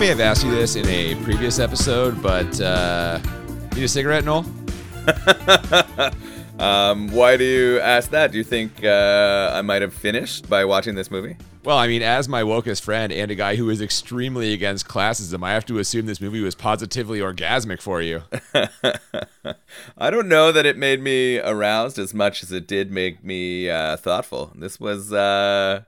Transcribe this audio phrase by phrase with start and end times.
[0.00, 3.20] may have asked you this in a previous episode, but uh,
[3.74, 4.46] need a cigarette, Noel?
[6.58, 8.32] um, why do you ask that?
[8.32, 11.36] Do you think uh, I might have finished by watching this movie?
[11.64, 15.44] Well, I mean, as my wokest friend and a guy who is extremely against classism,
[15.44, 18.22] I have to assume this movie was positively orgasmic for you.
[19.98, 23.68] I don't know that it made me aroused as much as it did make me
[23.68, 24.50] uh, thoughtful.
[24.54, 25.82] This was uh,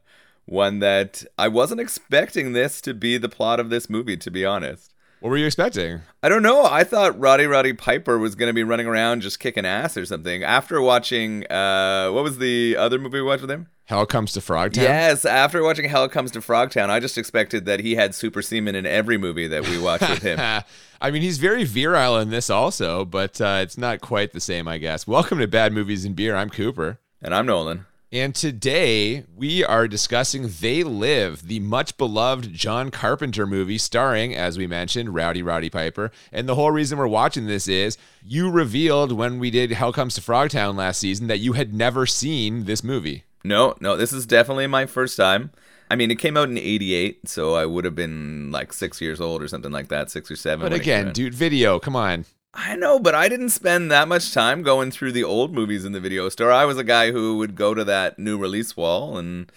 [0.47, 4.45] one that I wasn't expecting this to be the plot of this movie, to be
[4.45, 4.93] honest.
[5.21, 6.01] What were you expecting?
[6.25, 6.65] I don't know.
[6.65, 10.05] I thought Rowdy Roddy Piper was going to be running around just kicking ass or
[10.05, 10.43] something.
[10.43, 13.69] After watching, uh, what was the other movie we watched with him?
[13.85, 14.83] Hell Comes to Frogtown?
[14.83, 18.75] Yes, after watching Hell Comes to Frogtown, I just expected that he had super semen
[18.75, 20.41] in every movie that we watched with him.
[21.01, 24.67] I mean, he's very virile in this also, but uh, it's not quite the same,
[24.67, 25.07] I guess.
[25.07, 26.35] Welcome to Bad Movies and Beer.
[26.35, 26.99] I'm Cooper.
[27.21, 27.87] And I'm Nolan.
[28.15, 34.59] And today we are discussing They Live, the much beloved John Carpenter movie starring, as
[34.59, 36.11] we mentioned, Rowdy Roddy Piper.
[36.31, 40.15] And the whole reason we're watching this is you revealed when we did Hell Comes
[40.17, 43.25] to Frogtown last season that you had never seen this movie.
[43.45, 45.51] No, no, this is definitely my first time.
[45.91, 49.23] I mean, it came out in '88, so I would have been like six years
[49.23, 50.69] old or something like that, six or seven.
[50.69, 52.27] But again, dude, video, come on.
[52.55, 55.93] I know, but I didn't spend that much time going through the old movies in
[55.93, 56.53] the video store.
[56.53, 59.51] I was a guy who would go to that new release wall and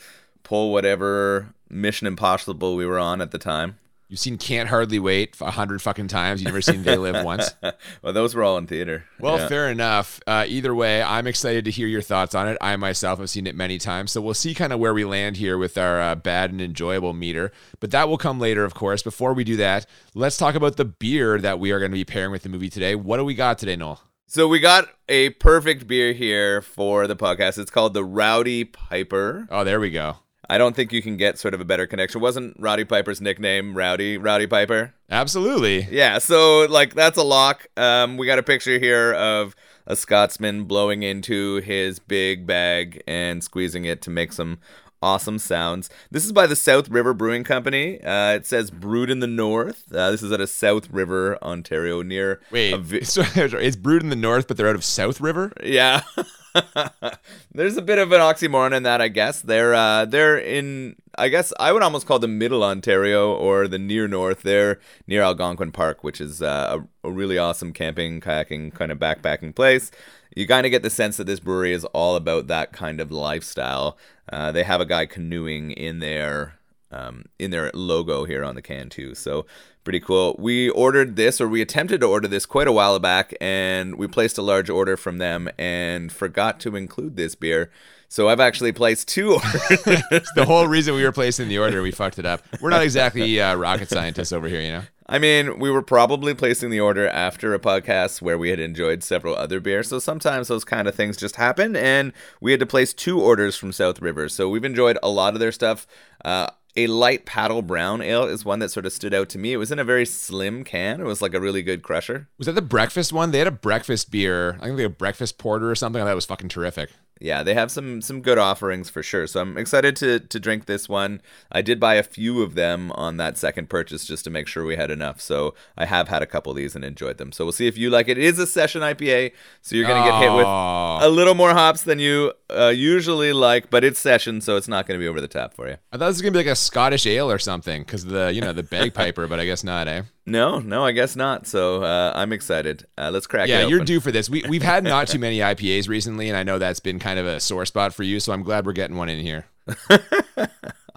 [0.44, 3.78] pull whatever Mission Impossible we were on at the time.
[4.08, 6.40] You've seen Can't Hardly Wait a hundred fucking times.
[6.40, 7.56] You've never seen They Live once.
[8.04, 9.06] well, those were all in theater.
[9.20, 9.48] Well, yeah.
[9.48, 10.20] fair enough.
[10.28, 12.58] Uh, either way, I'm excited to hear your thoughts on it.
[12.62, 15.38] I myself have seen it many times, so we'll see kind of where we land
[15.38, 17.52] here with our uh, bad and enjoyable meter.
[17.80, 19.02] But that will come later, of course.
[19.02, 22.06] Before we do that, let's talk about the beer that we are going to be
[22.06, 22.94] pairing with the movie today.
[22.94, 24.02] What do we got today, Noel?
[24.28, 27.58] So we got a perfect beer here for the podcast.
[27.58, 29.48] It's called the Rowdy Piper.
[29.50, 30.18] Oh, there we go.
[30.50, 32.22] I don't think you can get sort of a better connection.
[32.22, 34.94] Wasn't Roddy Piper's nickname Rowdy Roddy Piper?
[35.10, 35.88] Absolutely.
[35.90, 36.20] Yeah.
[36.20, 37.68] So like that's a lock.
[37.78, 39.56] Um, we got a picture here of
[39.88, 44.60] a Scotsman blowing into his big bag and squeezing it to make some
[45.02, 45.90] awesome sounds.
[46.10, 48.02] This is by the South River Brewing Company.
[48.02, 49.84] Uh, it says brewed in the north.
[49.94, 52.42] Uh, this is at a South River, Ontario, near.
[52.52, 55.52] Wait, vi- it's brewed in the north, but they're out of South River.
[55.64, 56.02] Yeah.
[57.54, 59.42] There's a bit of an oxymoron in that, I guess.
[59.42, 63.80] They're uh, they're in, I guess I would almost call them Middle Ontario or the
[63.80, 64.44] near north.
[64.44, 69.00] They're near Algonquin Park, which is uh, a, a really awesome camping, kayaking, kind of
[69.00, 69.92] backpacking place.
[70.36, 73.12] You kind of get the sense that this brewery is all about that kind of
[73.12, 73.98] lifestyle.
[74.32, 76.58] Uh, they have a guy canoeing in their
[76.92, 79.16] um, in their logo here on the can too.
[79.16, 79.46] So
[79.84, 80.36] pretty cool.
[80.40, 84.08] We ordered this, or we attempted to order this quite a while back, and we
[84.08, 87.72] placed a large order from them and forgot to include this beer.
[88.08, 90.30] So I've actually placed two orders.
[90.36, 92.44] the whole reason we were placing the order, we fucked it up.
[92.62, 94.84] We're not exactly uh, rocket scientists over here, you know.
[95.08, 99.04] I mean, we were probably placing the order after a podcast where we had enjoyed
[99.04, 99.90] several other beers.
[99.90, 101.76] So sometimes those kind of things just happen.
[101.76, 104.30] And we had to place two orders from South River.
[104.30, 105.86] So we've enjoyed a lot of their stuff.
[106.24, 109.54] Uh, a light paddle brown ale is one that sort of stood out to me.
[109.54, 111.00] It was in a very slim can.
[111.00, 112.28] It was like a really good crusher.
[112.38, 113.32] Was that the breakfast one?
[113.32, 114.58] They had a breakfast beer.
[114.62, 116.02] I think they had a breakfast porter or something.
[116.02, 116.90] I thought it was fucking terrific
[117.22, 119.26] yeah, they have some some good offerings for sure.
[119.26, 121.22] So I'm excited to to drink this one.
[121.52, 124.66] I did buy a few of them on that second purchase just to make sure
[124.66, 125.22] we had enough.
[125.22, 127.32] So I have had a couple of these and enjoyed them.
[127.32, 128.18] So we'll see if you like it.
[128.18, 129.32] It is a session IPA,
[129.62, 133.70] so you're gonna get hit with a little more hops than you uh, usually like,
[133.70, 135.78] but it's session, so it's not gonna be over the top for you.
[135.94, 138.42] I thought this was gonna be like a Scottish ale or something because the you
[138.42, 140.04] know the bagpiper, but I guess not, eh?
[140.26, 141.46] No, no, I guess not.
[141.46, 142.86] So uh, I'm excited.
[142.98, 144.30] Uh, let's crack yeah, you're due for this.
[144.30, 147.28] We we've had not too many IPAs recently, and I know that's been kind of
[147.28, 148.20] a sore spot for you.
[148.20, 149.46] So I'm glad we're getting one in here.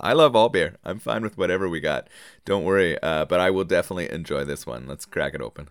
[0.01, 0.77] I love all beer.
[0.85, 2.09] I'm fine with whatever we got.
[2.45, 2.99] Don't worry.
[3.03, 4.87] Uh, but I will definitely enjoy this one.
[4.87, 5.69] Let's crack it open.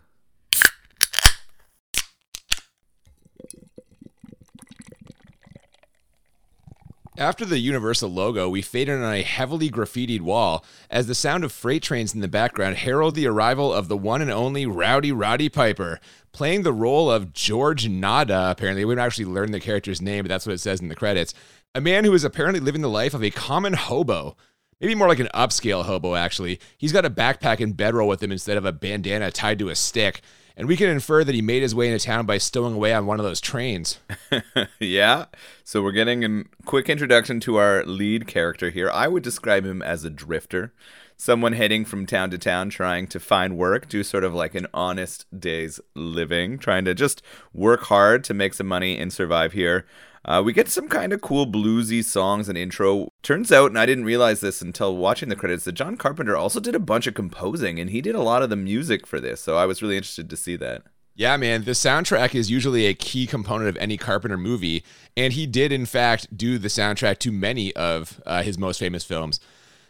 [7.17, 11.43] After the Universal logo, we fade in on a heavily graffitied wall as the sound
[11.43, 15.11] of freight trains in the background herald the arrival of the one and only Rowdy
[15.11, 15.99] Roddy Piper,
[16.31, 18.51] playing the role of George Nada.
[18.51, 20.95] Apparently, we don't actually learn the character's name, but that's what it says in the
[20.95, 21.33] credits.
[21.73, 24.37] A man who is apparently living the life of a common hobo.
[24.79, 26.59] Maybe more like an upscale hobo, actually.
[26.77, 29.75] He's got a backpack and bedroll with him instead of a bandana tied to a
[29.75, 30.21] stick
[30.57, 33.05] and we can infer that he made his way into town by stowing away on
[33.05, 33.99] one of those trains.
[34.79, 35.25] yeah.
[35.63, 38.89] So we're getting a quick introduction to our lead character here.
[38.89, 40.73] I would describe him as a drifter,
[41.15, 44.65] someone heading from town to town trying to find work, do sort of like an
[44.73, 47.21] honest day's living, trying to just
[47.53, 49.85] work hard to make some money and survive here.
[50.27, 53.07] Uh, we get some kind of cool bluesy songs and intro.
[53.23, 56.59] Turns out, and I didn't realize this until watching the credits, that John Carpenter also
[56.59, 59.39] did a bunch of composing and he did a lot of the music for this.
[59.39, 60.83] So I was really interested to see that.
[61.15, 64.83] Yeah, man, the soundtrack is usually a key component of any Carpenter movie,
[65.15, 69.03] and he did, in fact, do the soundtrack to many of uh, his most famous
[69.03, 69.39] films.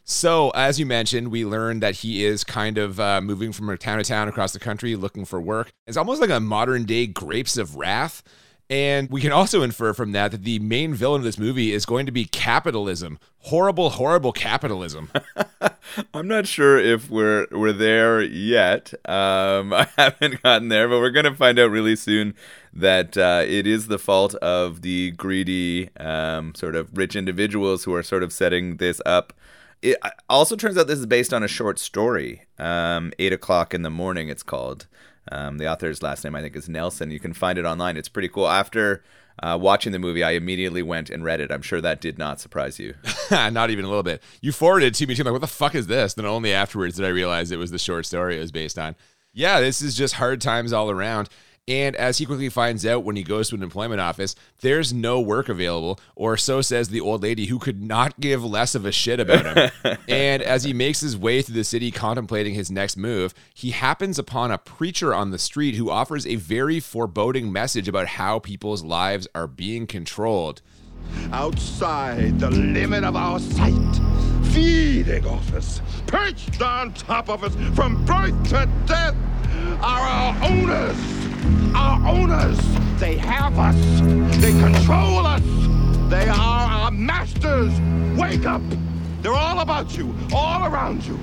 [0.06, 3.98] So, as you mentioned, we learned that he is kind of uh, moving from town
[3.98, 5.69] to town across the country looking for work.
[5.86, 8.24] It's almost like a modern day Grapes of Wrath.
[8.69, 11.85] And we can also infer from that that the main villain of this movie is
[11.85, 13.17] going to be capitalism.
[13.39, 15.09] Horrible, horrible capitalism.
[16.13, 18.93] I'm not sure if we're we're there yet.
[19.07, 22.35] Um, I haven't gotten there, but we're gonna find out really soon
[22.73, 27.93] that uh, it is the fault of the greedy, um, sort of rich individuals who
[27.95, 29.31] are sort of setting this up.
[29.81, 29.97] It
[30.29, 32.43] also turns out this is based on a short story.
[32.59, 34.87] Um, Eight o'clock in the morning, it's called.
[35.31, 37.12] Um, the author's last name, I think, is Nelson.
[37.12, 37.97] You can find it online.
[37.97, 38.47] It's pretty cool.
[38.47, 39.03] After
[39.41, 41.51] uh, watching the movie, I immediately went and read it.
[41.51, 42.95] I'm sure that did not surprise you.
[43.31, 44.21] not even a little bit.
[44.41, 45.21] You forwarded to me too.
[45.21, 46.13] I'm like, what the fuck is this?
[46.13, 48.95] Then only afterwards did I realize it was the short story it was based on.
[49.33, 51.29] Yeah, this is just hard times all around.
[51.67, 55.19] And as he quickly finds out when he goes to an employment office, there's no
[55.19, 58.91] work available, or so says the old lady who could not give less of a
[58.91, 59.97] shit about him.
[60.07, 64.17] and as he makes his way through the city contemplating his next move, he happens
[64.17, 68.83] upon a preacher on the street who offers a very foreboding message about how people's
[68.83, 70.61] lives are being controlled.
[71.33, 73.73] Outside the limit of our sight,
[74.53, 79.15] feeding off us, perched on top of us from birth to death,
[79.81, 81.26] are our owners
[81.75, 82.60] our owners.
[83.00, 83.75] They have us.
[84.42, 85.42] They control us.
[86.10, 87.74] They are our masters.
[88.18, 88.62] Wake up.
[89.22, 91.19] They're all about you, all around you.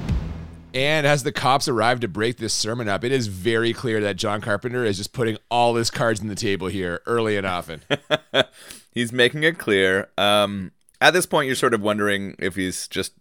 [0.75, 4.17] And as the cops arrive to break this sermon up, it is very clear that
[4.17, 7.83] John Carpenter is just putting all his cards on the table here early and often.
[8.93, 10.09] he's making it clear.
[10.19, 13.13] Um, at this point, you're sort of wondering if he's just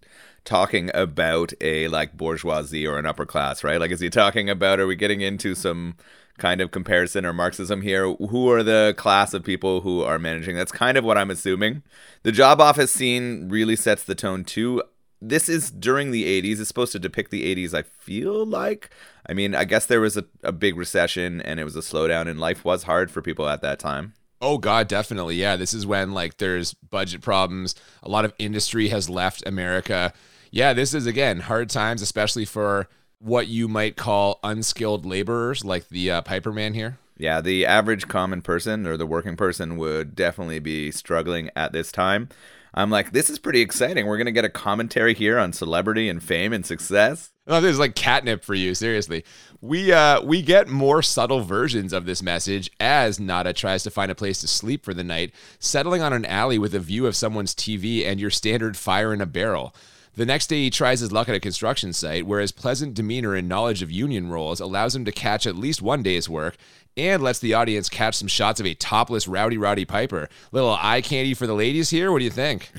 [0.46, 3.80] talking about a like bourgeoisie or an upper class, right?
[3.80, 4.80] Like, is he talking about?
[4.80, 5.96] Are we getting into some
[6.38, 8.14] kind of comparison or Marxism here.
[8.14, 10.56] Who are the class of people who are managing?
[10.56, 11.84] That's kind of what I'm assuming.
[12.24, 14.84] The job office scene really sets the tone too.
[15.22, 16.60] This is during the 80s.
[16.60, 18.90] It's supposed to depict the 80s, I feel like.
[19.28, 22.28] I mean, I guess there was a, a big recession and it was a slowdown,
[22.28, 24.14] and life was hard for people at that time.
[24.42, 25.36] Oh god, definitely.
[25.36, 27.76] Yeah, this is when like there's budget problems.
[28.02, 30.12] A lot of industry has left America.
[30.52, 32.90] Yeah, this is again hard times especially for
[33.24, 36.98] what you might call unskilled laborers, like the uh, Piper man here?
[37.18, 41.92] Yeah, the average common person or the working person would definitely be struggling at this
[41.92, 42.30] time.
[42.74, 44.08] I'm like, this is pretty exciting.
[44.08, 47.32] We're gonna get a commentary here on celebrity and fame and success.
[47.46, 49.24] Oh, this is like catnip for you, seriously.
[49.62, 54.12] We uh we get more subtle versions of this message as Nada tries to find
[54.12, 57.16] a place to sleep for the night, settling on an alley with a view of
[57.16, 59.76] someone's TV and your standard fire in a barrel.
[60.16, 63.34] The next day, he tries his luck at a construction site where his pleasant demeanor
[63.34, 66.56] and knowledge of union roles allows him to catch at least one day's work
[66.96, 70.30] and lets the audience catch some shots of a topless Rowdy Roddy Piper.
[70.52, 72.12] Little eye candy for the ladies here.
[72.12, 72.72] What do you think?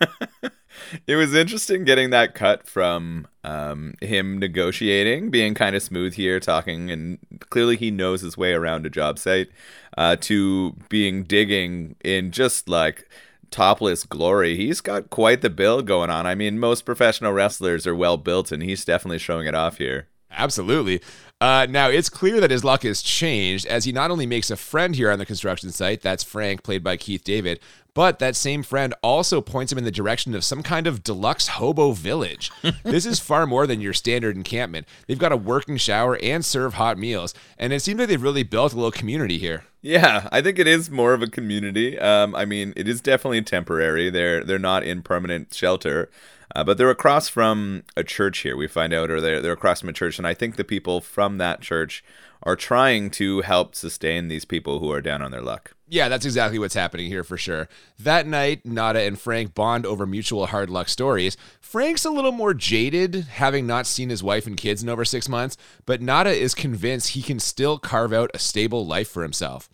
[1.06, 6.38] it was interesting getting that cut from um, him negotiating, being kind of smooth here,
[6.38, 7.18] talking, and
[7.50, 9.48] clearly he knows his way around a job site,
[9.96, 13.08] uh, to being digging in just like
[13.50, 14.56] topless glory.
[14.56, 16.26] He's got quite the build going on.
[16.26, 20.08] I mean, most professional wrestlers are well built, and he's definitely showing it off here.
[20.30, 21.00] Absolutely.
[21.40, 24.56] Uh, now, it's clear that his luck has changed as he not only makes a
[24.56, 27.60] friend here on the construction site, that's Frank, played by Keith David,
[27.96, 31.48] but that same friend also points him in the direction of some kind of deluxe
[31.48, 32.52] hobo village.
[32.84, 34.86] this is far more than your standard encampment.
[35.06, 38.42] They've got a working shower and serve hot meals, and it seems like they've really
[38.42, 39.64] built a little community here.
[39.80, 41.98] Yeah, I think it is more of a community.
[41.98, 44.10] Um, I mean, it is definitely temporary.
[44.10, 46.10] They're they're not in permanent shelter.
[46.54, 48.56] Uh, but they're across from a church here.
[48.56, 51.00] We find out, or they're they're across from a church, and I think the people
[51.00, 52.04] from that church
[52.46, 55.72] are trying to help sustain these people who are down on their luck.
[55.88, 57.68] Yeah, that's exactly what's happening here for sure.
[57.98, 61.36] That night, Nada and Frank bond over mutual hard luck stories.
[61.60, 65.28] Frank's a little more jaded, having not seen his wife and kids in over six
[65.28, 69.68] months, but Nada is convinced he can still carve out a stable life for himself.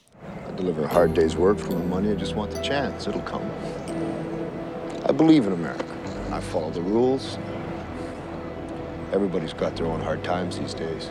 [0.47, 2.11] I deliver a hard day's work for my money.
[2.11, 3.07] I just want the chance.
[3.07, 3.51] It'll come.
[5.05, 5.85] I believe in America.
[6.31, 7.37] I follow the rules.
[9.13, 11.11] Everybody's got their own hard times these days.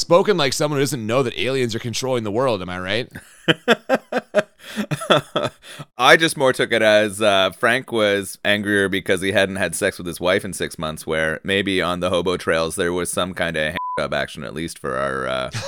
[0.00, 3.12] Spoken like someone who doesn't know that aliens are controlling the world, am I right?
[5.98, 9.98] I just more took it as uh, Frank was angrier because he hadn't had sex
[9.98, 13.34] with his wife in six months, where maybe on the hobo trails there was some
[13.34, 15.28] kind of up action, at least for our.
[15.28, 15.50] Uh,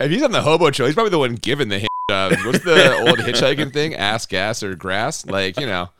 [0.00, 2.64] if he's on the hobo trail, he's probably the one giving the hand uh, what's
[2.64, 3.94] the old hitchhiking thing?
[3.94, 5.26] Ass, gas, or grass?
[5.26, 5.90] Like you know.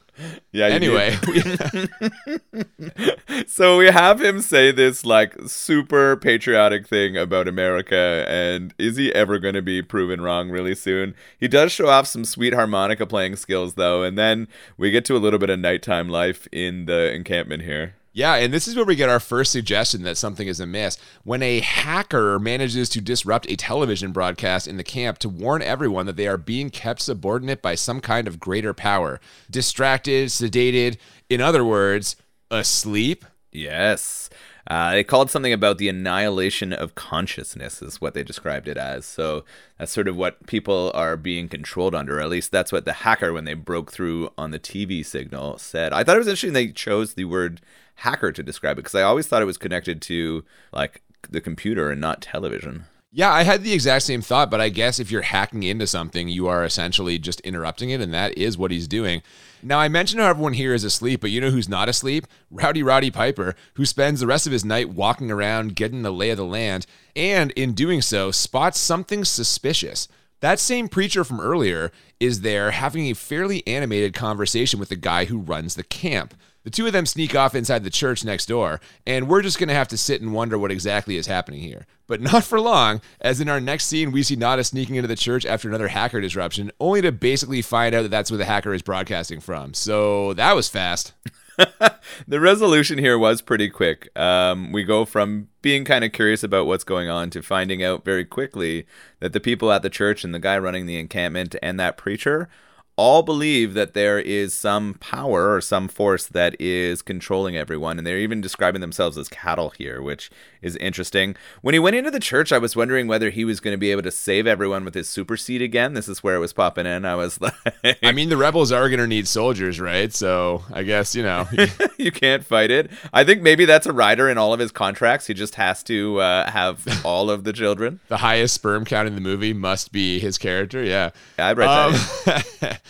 [0.53, 0.67] Yeah.
[0.67, 1.17] Anyway,
[3.47, 9.13] so we have him say this like super patriotic thing about America, and is he
[9.15, 11.15] ever going to be proven wrong really soon?
[11.39, 15.17] He does show off some sweet harmonica playing skills though, and then we get to
[15.17, 17.95] a little bit of nighttime life in the encampment here.
[18.17, 20.97] Yeah, and this is where we get our first suggestion that something is amiss.
[21.25, 26.07] When a hacker manages to disrupt a television broadcast in the camp to warn everyone
[26.07, 30.97] that they are being kept subordinate by some kind of greater power, distracted, sedated,
[31.29, 32.15] in other words,
[32.53, 33.25] asleep.
[33.51, 34.31] Yes.
[34.69, 39.05] Uh, they called something about the annihilation of consciousness, is what they described it as.
[39.05, 39.45] So
[39.77, 42.21] that's sort of what people are being controlled under.
[42.21, 45.93] At least that's what the hacker, when they broke through on the TV signal, said.
[45.93, 47.61] I thought it was interesting they chose the word
[47.97, 51.91] hacker to describe it because I always thought it was connected to like the computer
[51.91, 52.85] and not television.
[53.17, 56.29] Yeah, I had the exact same thought, but I guess if you're hacking into something,
[56.29, 59.23] you are essentially just interrupting it, and that is what he's doing.
[59.63, 62.27] Now, I mentioned how everyone here is asleep, but you know who's not asleep?
[62.51, 66.31] Rowdy Roddy Piper, who spends the rest of his night walking around getting the lay
[66.31, 70.09] of the land, and in doing so, spots something suspicious.
[70.41, 75.27] That same preacher from earlier is there having a fairly animated conversation with the guy
[75.27, 76.35] who runs the camp.
[76.65, 79.69] The two of them sneak off inside the church next door, and we're just going
[79.69, 81.87] to have to sit and wonder what exactly is happening here.
[82.07, 85.15] But not for long, as in our next scene, we see Nada sneaking into the
[85.15, 88.73] church after another hacker disruption, only to basically find out that that's where the hacker
[88.73, 89.75] is broadcasting from.
[89.75, 91.13] So that was fast.
[92.27, 94.09] the resolution here was pretty quick.
[94.19, 98.05] Um, we go from being kind of curious about what's going on to finding out
[98.05, 98.87] very quickly
[99.21, 102.49] that the people at the church and the guy running the encampment and that preacher
[102.97, 107.99] all believe that there is some power or some force that is controlling everyone.
[107.99, 110.31] And they're even describing themselves as cattle here, which
[110.63, 111.37] is interesting.
[111.61, 113.91] When he went into the church, I was wondering whether he was going to be
[113.91, 115.95] able to save everyone with his super seed again.
[115.95, 117.05] This is where it was popping in.
[117.05, 117.41] I was
[117.85, 120.13] like, I mean, the rebels are going to need soldiers, right?
[120.13, 121.49] So I guess, you know.
[121.99, 122.91] you can't fight it.
[123.13, 125.27] I think maybe that's a rider in all of his contracts.
[125.27, 128.01] He just has to uh, have all of the children.
[128.09, 130.83] the highest sperm count in the movie must be his character.
[130.83, 131.11] Yeah.
[131.39, 131.93] Yeah, I'd write
[132.25, 132.81] that.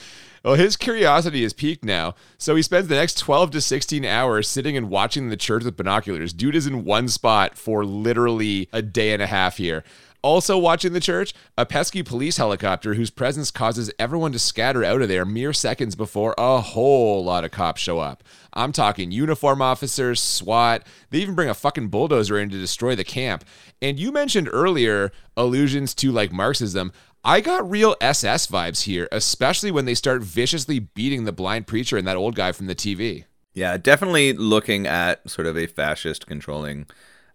[0.44, 4.46] Well, his curiosity is piqued now, so he spends the next 12 to 16 hours
[4.46, 6.34] sitting and watching the church with binoculars.
[6.34, 9.84] Dude is in one spot for literally a day and a half here.
[10.20, 15.00] Also watching the church, a pesky police helicopter whose presence causes everyone to scatter out
[15.00, 18.22] of there mere seconds before a whole lot of cops show up.
[18.52, 23.04] I'm talking uniform officers, SWAT, they even bring a fucking bulldozer in to destroy the
[23.04, 23.44] camp.
[23.82, 26.92] And you mentioned earlier allusions to like Marxism.
[27.26, 31.96] I got real SS vibes here, especially when they start viciously beating the blind preacher
[31.96, 33.24] and that old guy from the TV.
[33.54, 36.86] Yeah, definitely looking at sort of a fascist controlling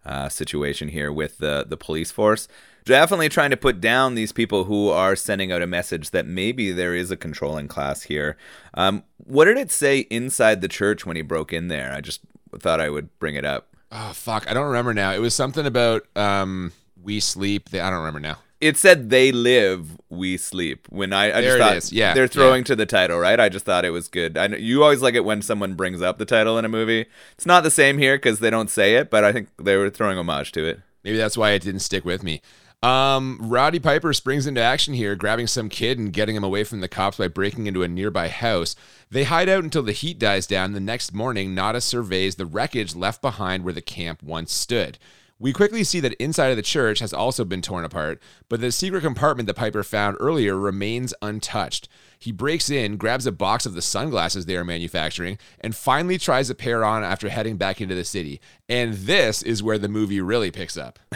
[0.06, 2.48] uh, situation here with the the police force.
[2.86, 6.72] Definitely trying to put down these people who are sending out a message that maybe
[6.72, 8.38] there is a controlling class here.
[8.76, 11.92] Um, what did it say inside the church when he broke in there?
[11.94, 12.22] I just
[12.60, 13.76] thought I would bring it up.
[13.92, 15.14] Oh fuck, I don't remember now.
[15.14, 17.70] It was something about um, we sleep.
[17.74, 20.88] I don't remember now it said they live, we sleep.
[20.90, 21.94] When I, I There just it thought is.
[21.94, 23.40] Yeah, they're throwing to the title, right?
[23.40, 24.38] I just thought it was good.
[24.38, 27.06] I know, you always like it when someone brings up the title in a movie.
[27.36, 29.90] It's not the same here because they don't say it, but I think they were
[29.90, 30.82] throwing homage to it.
[31.04, 32.42] Maybe that's why it didn't stick with me.
[32.82, 36.80] Um, Rowdy Piper springs into action here, grabbing some kid and getting him away from
[36.80, 38.76] the cops by breaking into a nearby house.
[39.12, 40.72] They hide out until the heat dies down.
[40.72, 44.98] The next morning, Nada surveys the wreckage left behind where the camp once stood.
[45.42, 48.74] We quickly see that inside of the church has also been torn apart, but the
[48.74, 51.88] secret compartment that Piper found earlier remains untouched.
[52.20, 56.50] He breaks in, grabs a box of the sunglasses they are manufacturing, and finally tries
[56.50, 58.42] a pair on after heading back into the city.
[58.68, 61.00] And this is where the movie really picks up.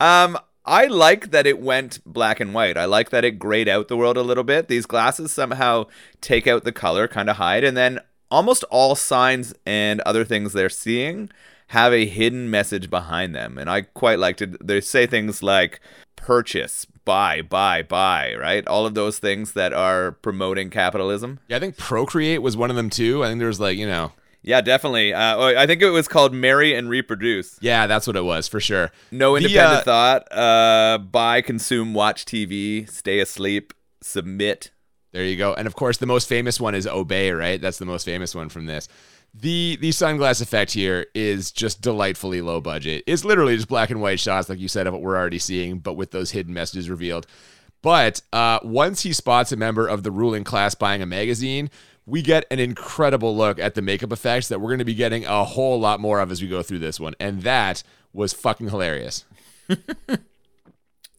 [0.00, 2.76] Um, I like that it went black and white.
[2.76, 4.68] I like that it grayed out the world a little bit.
[4.68, 5.86] These glasses somehow
[6.20, 8.00] take out the color, kind of hide, and then
[8.30, 11.30] almost all signs and other things they're seeing
[11.68, 13.58] have a hidden message behind them.
[13.58, 14.66] And I quite liked it.
[14.66, 15.80] They say things like
[16.16, 18.66] purchase, buy, buy, buy, right?
[18.66, 21.40] All of those things that are promoting capitalism.
[21.48, 23.24] Yeah, I think Procreate was one of them too.
[23.24, 25.12] I think there was like, you know, Yeah, definitely.
[25.14, 27.58] Uh, I think it was called Marry and Reproduce.
[27.60, 28.90] yeah, that's what it was for sure.
[29.10, 30.32] No The, independent uh, thought.
[30.32, 33.72] Uh, buy, consume, watch TV, stay asleep,
[34.02, 34.70] submit.
[35.12, 35.54] There you go.
[35.54, 37.60] And of course, the most famous one is Obey, right?
[37.60, 38.88] That's the most famous one from this.
[39.40, 43.04] The the sunglass effect here is just delightfully low budget.
[43.06, 45.78] It's literally just black and white shots, like you said, of what we're already seeing,
[45.78, 47.26] but with those hidden messages revealed.
[47.80, 51.70] But uh, once he spots a member of the ruling class buying a magazine,
[52.04, 55.24] we get an incredible look at the makeup effects that we're going to be getting
[55.24, 57.14] a whole lot more of as we go through this one.
[57.20, 59.24] And that was fucking hilarious.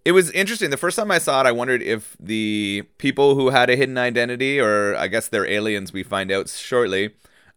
[0.06, 0.70] It was interesting.
[0.70, 3.98] The first time I saw it, I wondered if the people who had a hidden
[3.98, 7.12] identity, or I guess they're aliens, we find out shortly,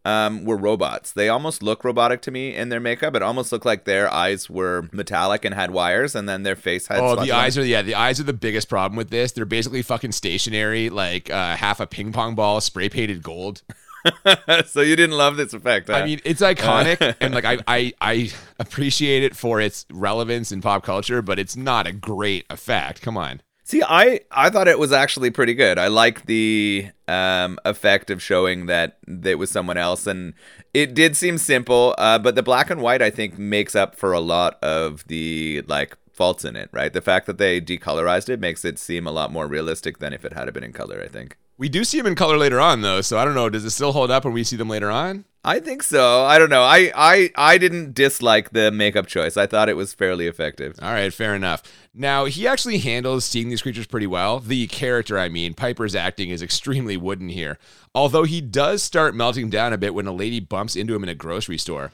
[0.05, 1.13] um, were robots.
[1.13, 3.15] They almost look robotic to me in their makeup.
[3.15, 6.89] It almost looked like their eyes were metallic and had wires, and then their face
[6.89, 7.01] had.
[7.01, 9.33] Oh, the on eyes are yeah, the eyes are the biggest problem with this.
[9.33, 13.63] They're basically fucking stationary, like uh, half a ping pong ball spray painted gold.
[14.67, 15.89] so you didn't love this effect.
[15.89, 15.95] Huh?
[15.95, 20.61] I mean, it's iconic, and like I, I I appreciate it for its relevance in
[20.61, 23.03] pop culture, but it's not a great effect.
[23.03, 23.41] Come on.
[23.65, 25.79] See, I I thought it was actually pretty good.
[25.79, 30.35] I like the um, effect of showing that it was someone else, and
[30.75, 31.95] it did seem simple.
[31.97, 35.63] Uh, but the black and white, I think, makes up for a lot of the
[35.69, 36.71] like faults in it.
[36.73, 40.13] Right, the fact that they decolorized it makes it seem a lot more realistic than
[40.13, 41.01] if it had been in color.
[41.03, 41.37] I think.
[41.63, 43.49] We do see them in color later on, though, so I don't know.
[43.49, 45.27] Does it still hold up when we see them later on?
[45.45, 46.25] I think so.
[46.25, 46.65] I don't know.
[46.65, 49.37] I, I I didn't dislike the makeup choice.
[49.37, 50.77] I thought it was fairly effective.
[50.83, 51.63] All right, fair enough.
[51.95, 54.41] Now, he actually handles seeing these creatures pretty well.
[54.41, 57.61] The character, I mean, Piper's acting is extremely wooden here.
[57.95, 61.11] Although he does start melting down a bit when a lady bumps into him in
[61.11, 61.93] a grocery store.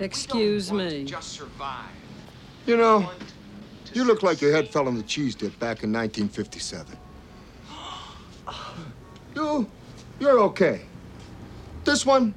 [0.00, 1.06] Excuse me.
[2.66, 3.12] You know,
[3.92, 6.98] you look like your head fell on the cheese dip back in 1957.
[9.34, 9.68] You,
[10.20, 10.82] you're okay.
[11.84, 12.34] This one,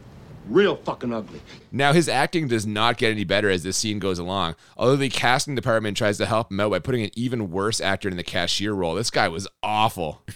[0.50, 1.42] real fucking ugly.
[1.72, 4.56] Now, his acting does not get any better as this scene goes along.
[4.76, 8.10] Although the casting department tries to help him out by putting an even worse actor
[8.10, 8.96] in the cashier role.
[8.96, 10.24] This guy was awful.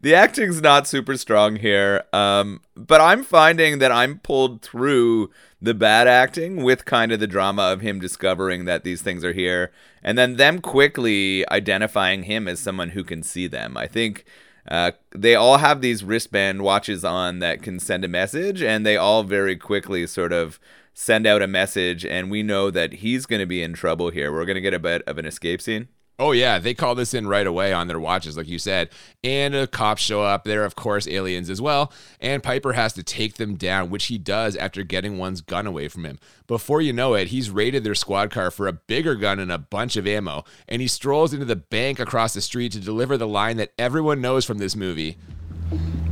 [0.00, 5.74] The acting's not super strong here, um, but I'm finding that I'm pulled through the
[5.74, 9.72] bad acting with kind of the drama of him discovering that these things are here,
[10.02, 13.76] and then them quickly identifying him as someone who can see them.
[13.76, 14.24] I think
[14.68, 18.96] uh, they all have these wristband watches on that can send a message, and they
[18.96, 20.60] all very quickly sort of
[20.94, 24.32] send out a message, and we know that he's going to be in trouble here.
[24.32, 25.88] We're going to get a bit of an escape scene.
[26.18, 28.90] Oh, yeah, they call this in right away on their watches, like you said.
[29.24, 30.44] And uh, cops show up.
[30.44, 31.90] They're, of course, aliens as well.
[32.20, 35.88] And Piper has to take them down, which he does after getting one's gun away
[35.88, 36.18] from him.
[36.46, 39.58] Before you know it, he's raided their squad car for a bigger gun and a
[39.58, 40.44] bunch of ammo.
[40.68, 44.20] And he strolls into the bank across the street to deliver the line that everyone
[44.20, 45.16] knows from this movie.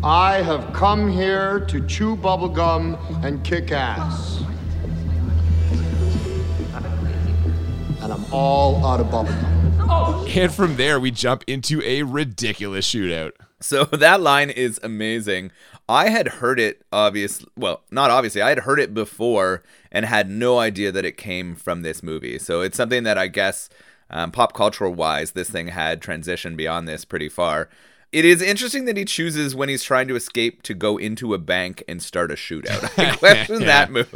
[0.03, 4.43] I have come here to chew bubblegum and kick ass.
[8.01, 9.70] And I'm all out of bubblegum.
[10.41, 13.33] And from there, we jump into a ridiculous shootout.
[13.61, 15.51] So that line is amazing.
[15.89, 18.41] I had heard it obvious well, not obviously.
[18.41, 22.39] I had heard it before and had no idea that it came from this movie.
[22.39, 23.69] So it's something that I guess
[24.09, 27.69] um, pop cultural wise, this thing had transitioned beyond this pretty far.
[28.13, 31.39] It is interesting that he chooses when he's trying to escape to go into a
[31.39, 32.99] bank and start a shootout.
[32.99, 34.07] I question that move.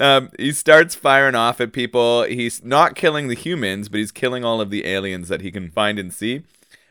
[0.00, 2.24] Um, he starts firing off at people.
[2.24, 5.70] He's not killing the humans, but he's killing all of the aliens that he can
[5.70, 6.42] find and see.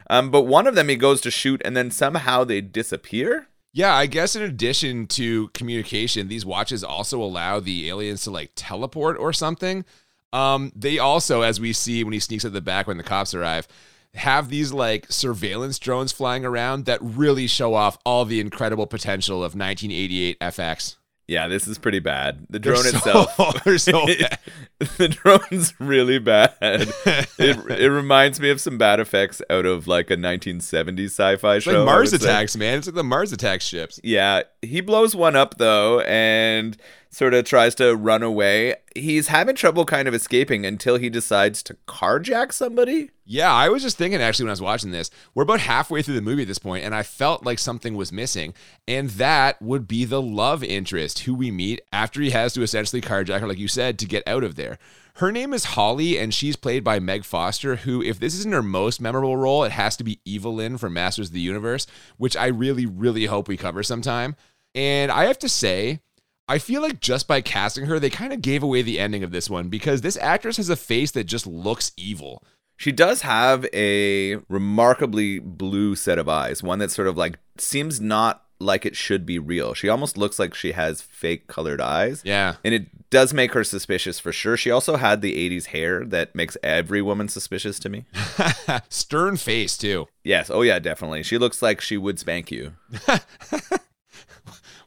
[0.10, 3.48] Um, but one of them he goes to shoot, and then somehow they disappear.
[3.74, 8.52] Yeah, I guess in addition to communication, these watches also allow the aliens to like
[8.56, 9.86] teleport or something.
[10.34, 13.34] Um, they also, as we see when he sneaks at the back when the cops
[13.34, 13.67] arrive,
[14.13, 19.38] have these like surveillance drones flying around that really show off all the incredible potential
[19.38, 20.98] of 1988 FX.
[21.32, 22.46] Yeah, this is pretty bad.
[22.50, 24.38] The They're drone so- itself, they're so bad.
[24.98, 26.56] the drone's really bad.
[27.44, 31.65] It, it reminds me of some bad effects out of like a 1970s sci-fi It's
[31.65, 31.72] show.
[31.80, 32.17] like Mars say.
[32.17, 32.78] attacks, man.
[32.78, 34.00] It's like the Mars attacks ships.
[34.04, 36.78] Yeah, he blows one up though and
[37.10, 38.76] sort of tries to run away.
[38.96, 43.10] He's having trouble kind of escaping until he decides to carjack somebody.
[43.26, 46.15] Yeah, I was just thinking actually when I was watching this, we're about halfway through
[46.15, 48.54] the movie at this point, and I felt like something was missing.
[48.88, 53.02] And that would be the love interest who we meet after he has to essentially
[53.02, 54.70] carjack her, like you said, to get out of there.
[55.15, 58.63] Her name is Holly, and she's played by Meg Foster, who, if this isn't her
[58.63, 62.47] most memorable role, it has to be Evil-Lyn from Masters of the Universe, which I
[62.47, 64.36] really, really hope we cover sometime.
[64.73, 65.99] And I have to say,
[66.47, 69.31] I feel like just by casting her, they kind of gave away the ending of
[69.31, 72.43] this one because this actress has a face that just looks evil.
[72.77, 78.01] She does have a remarkably blue set of eyes, one that sort of like seems
[78.01, 79.74] not like it should be real.
[79.74, 82.21] She almost looks like she has fake colored eyes.
[82.24, 82.56] Yeah.
[82.63, 84.56] And it does make her suspicious for sure.
[84.56, 88.06] She also had the 80s hair that makes every woman suspicious to me.
[88.89, 90.08] Stern face, too.
[90.24, 90.50] yes.
[90.50, 91.24] Oh, yeah, definitely.
[91.24, 92.74] She looks like she would spank you.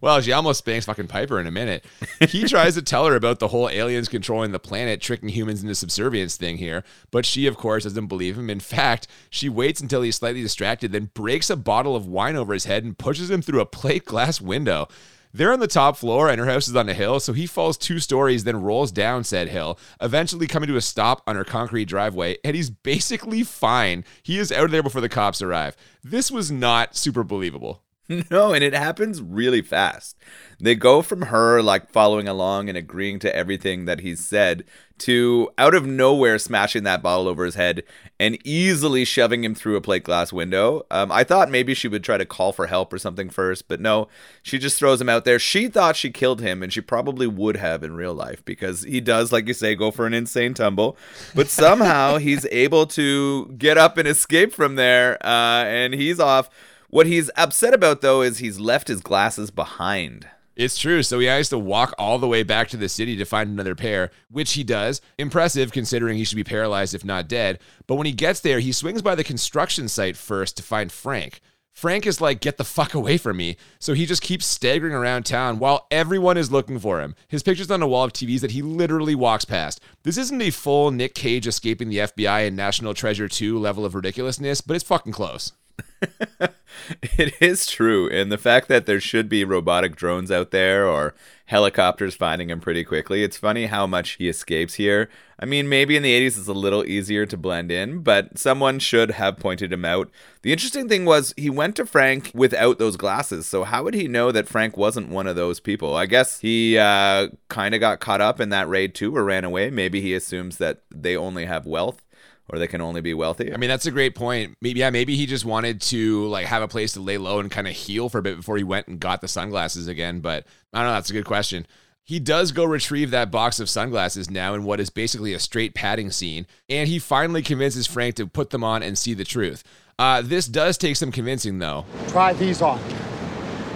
[0.04, 1.82] Well, she almost spanks fucking Piper in a minute.
[2.28, 5.74] He tries to tell her about the whole aliens controlling the planet, tricking humans into
[5.74, 8.50] subservience thing here, but she, of course, doesn't believe him.
[8.50, 12.52] In fact, she waits until he's slightly distracted, then breaks a bottle of wine over
[12.52, 14.88] his head and pushes him through a plate glass window.
[15.32, 17.78] They're on the top floor and her house is on a hill, so he falls
[17.78, 21.86] two stories, then rolls down said hill, eventually coming to a stop on her concrete
[21.86, 24.04] driveway, and he's basically fine.
[24.22, 25.78] He is out of there before the cops arrive.
[26.02, 27.83] This was not super believable.
[28.30, 30.16] No, and it happens really fast.
[30.60, 34.64] They go from her like following along and agreeing to everything that he's said
[34.96, 37.82] to out of nowhere smashing that bottle over his head
[38.20, 40.86] and easily shoving him through a plate glass window.
[40.90, 43.80] Um, I thought maybe she would try to call for help or something first, but
[43.80, 44.06] no,
[44.42, 45.38] she just throws him out there.
[45.38, 49.00] She thought she killed him, and she probably would have in real life because he
[49.00, 50.96] does, like you say, go for an insane tumble.
[51.34, 56.48] But somehow he's able to get up and escape from there, uh, and he's off.
[56.94, 60.28] What he's upset about, though, is he's left his glasses behind.
[60.54, 61.02] It's true.
[61.02, 63.74] So he has to walk all the way back to the city to find another
[63.74, 65.00] pair, which he does.
[65.18, 67.58] Impressive considering he should be paralyzed if not dead.
[67.88, 71.40] But when he gets there, he swings by the construction site first to find Frank.
[71.72, 73.56] Frank is like, get the fuck away from me.
[73.80, 77.16] So he just keeps staggering around town while everyone is looking for him.
[77.26, 79.80] His picture's on a wall of TVs that he literally walks past.
[80.04, 83.96] This isn't a full Nick Cage escaping the FBI and National Treasure 2 level of
[83.96, 85.50] ridiculousness, but it's fucking close.
[87.00, 88.08] it is true.
[88.10, 91.14] And the fact that there should be robotic drones out there or
[91.46, 95.08] helicopters finding him pretty quickly, it's funny how much he escapes here.
[95.38, 98.78] I mean, maybe in the 80s it's a little easier to blend in, but someone
[98.78, 100.10] should have pointed him out.
[100.42, 104.06] The interesting thing was he went to Frank without those glasses, so how would he
[104.06, 105.96] know that Frank wasn't one of those people?
[105.96, 109.44] I guess he uh, kind of got caught up in that raid too or ran
[109.44, 109.70] away.
[109.70, 112.03] Maybe he assumes that they only have wealth
[112.48, 113.52] or they can only be wealthy.
[113.52, 114.56] I mean, that's a great point.
[114.60, 117.50] Maybe yeah, maybe he just wanted to like have a place to lay low and
[117.50, 120.20] kind of heal for a bit before he went and got the sunglasses again.
[120.20, 120.94] But I don't know.
[120.94, 121.66] That's a good question.
[122.06, 125.74] He does go retrieve that box of sunglasses now in what is basically a straight
[125.74, 129.64] padding scene, and he finally convinces Frank to put them on and see the truth.
[129.98, 131.86] Uh, this does take some convincing, though.
[132.08, 132.78] Try these on.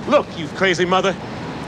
[0.08, 1.16] Look, you crazy mother.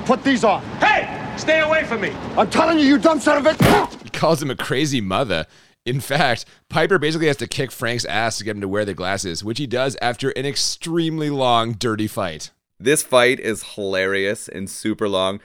[0.05, 0.63] Put these on.
[0.81, 2.11] Hey, stay away from me.
[2.37, 3.87] I'm telling you, you dumb son of a.
[4.03, 5.47] He calls him a crazy mother.
[5.87, 8.93] In fact, Piper basically has to kick Frank's ass to get him to wear the
[8.93, 12.51] glasses, which he does after an extremely long, dirty fight.
[12.79, 15.41] This fight is hilarious and super long.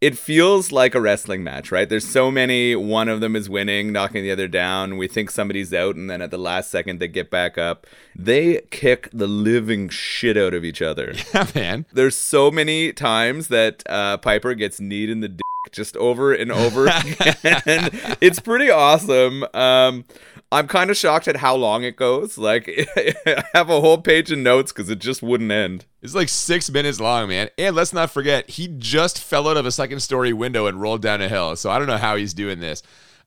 [0.00, 1.88] It feels like a wrestling match, right?
[1.88, 4.96] There's so many, one of them is winning, knocking the other down.
[4.96, 7.84] We think somebody's out, and then at the last second, they get back up.
[8.14, 11.14] They kick the living shit out of each other.
[11.34, 11.86] Yeah, man.
[11.92, 15.40] There's so many times that uh, Piper gets kneed in the dick
[15.72, 16.86] just over and over
[17.20, 17.90] again.
[18.20, 19.44] it's pretty awesome.
[19.52, 20.04] Um,
[20.50, 22.38] I'm kind of shocked at how long it goes.
[22.38, 22.68] Like,
[23.26, 25.84] I have a whole page of notes because it just wouldn't end.
[26.00, 27.50] It's like six minutes long, man.
[27.58, 31.02] And let's not forget, he just fell out of a second story window and rolled
[31.02, 31.54] down a hill.
[31.56, 32.82] So I don't know how he's doing this.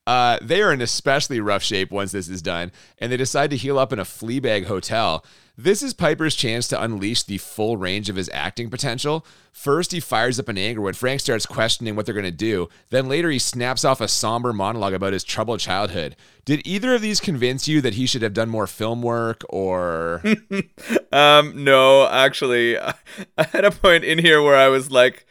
[0.07, 3.57] Uh, they are in especially rough shape once this is done, and they decide to
[3.57, 5.23] heal up in a Fleabag hotel.
[5.57, 9.25] This is Piper's chance to unleash the full range of his acting potential.
[9.51, 12.67] First, he fires up in anger when Frank starts questioning what they're going to do.
[12.89, 16.15] Then later, he snaps off a somber monologue about his troubled childhood.
[16.45, 20.23] Did either of these convince you that he should have done more film work or.
[21.11, 22.95] um, no, actually, I
[23.51, 25.27] had a point in here where I was like,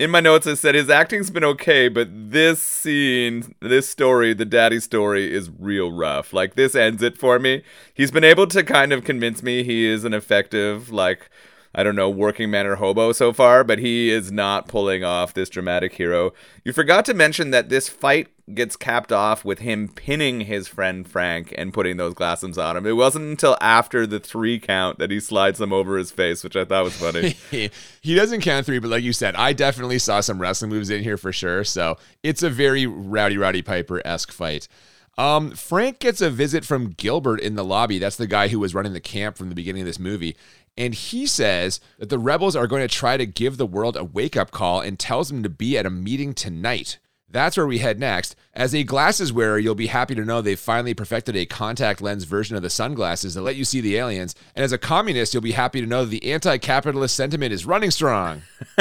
[0.00, 4.46] in my notes, I said his acting's been okay, but this scene, this story, the
[4.46, 6.32] daddy story, is real rough.
[6.32, 7.62] Like, this ends it for me.
[7.92, 11.28] He's been able to kind of convince me he is an effective, like,
[11.74, 15.34] I don't know, working man or hobo so far, but he is not pulling off
[15.34, 16.32] this dramatic hero.
[16.64, 21.08] You forgot to mention that this fight gets capped off with him pinning his friend
[21.08, 22.86] Frank and putting those glasses on him.
[22.86, 26.56] It wasn't until after the three count that he slides them over his face, which
[26.56, 27.36] I thought was funny.
[28.00, 31.04] he doesn't count three, but like you said, I definitely saw some wrestling moves in
[31.04, 31.62] here for sure.
[31.62, 34.66] So it's a very Rowdy Roddy Piper esque fight.
[35.18, 37.98] Um, Frank gets a visit from Gilbert in the lobby.
[37.98, 40.34] That's the guy who was running the camp from the beginning of this movie.
[40.80, 44.04] And he says that the rebels are going to try to give the world a
[44.04, 46.98] wake up call and tells them to be at a meeting tonight.
[47.28, 48.34] That's where we head next.
[48.54, 52.24] As a glasses wearer, you'll be happy to know they've finally perfected a contact lens
[52.24, 54.34] version of the sunglasses that let you see the aliens.
[54.56, 57.90] And as a communist, you'll be happy to know the anti capitalist sentiment is running
[57.90, 58.40] strong.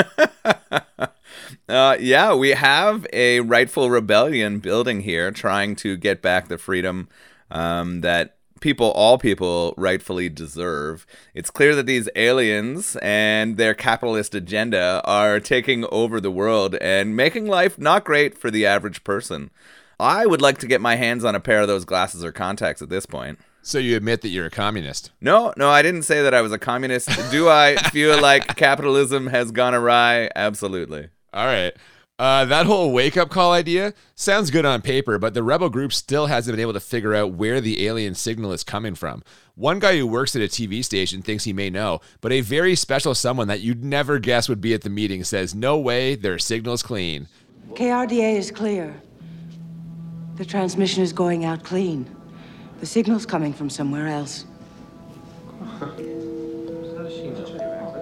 [1.67, 7.09] uh, yeah, we have a rightful rebellion building here trying to get back the freedom
[7.51, 11.05] um, that people, all people, rightfully deserve.
[11.33, 17.15] It's clear that these aliens and their capitalist agenda are taking over the world and
[17.15, 19.51] making life not great for the average person.
[19.99, 22.81] I would like to get my hands on a pair of those glasses or contacts
[22.81, 23.39] at this point.
[23.61, 25.11] So you admit that you're a communist?
[25.19, 27.09] No, no, I didn't say that I was a communist.
[27.31, 30.29] Do I feel like capitalism has gone awry?
[30.35, 31.09] Absolutely.
[31.33, 31.73] All right.
[32.19, 35.93] Uh, that whole wake up call idea sounds good on paper, but the rebel group
[35.93, 39.23] still hasn't been able to figure out where the alien signal is coming from.
[39.55, 42.75] One guy who works at a TV station thinks he may know, but a very
[42.75, 46.37] special someone that you'd never guess would be at the meeting says, No way, their
[46.37, 47.29] signal's clean.
[47.69, 48.93] KRDA is clear.
[50.35, 52.13] The transmission is going out clean.
[52.81, 54.45] The signal's coming from somewhere else.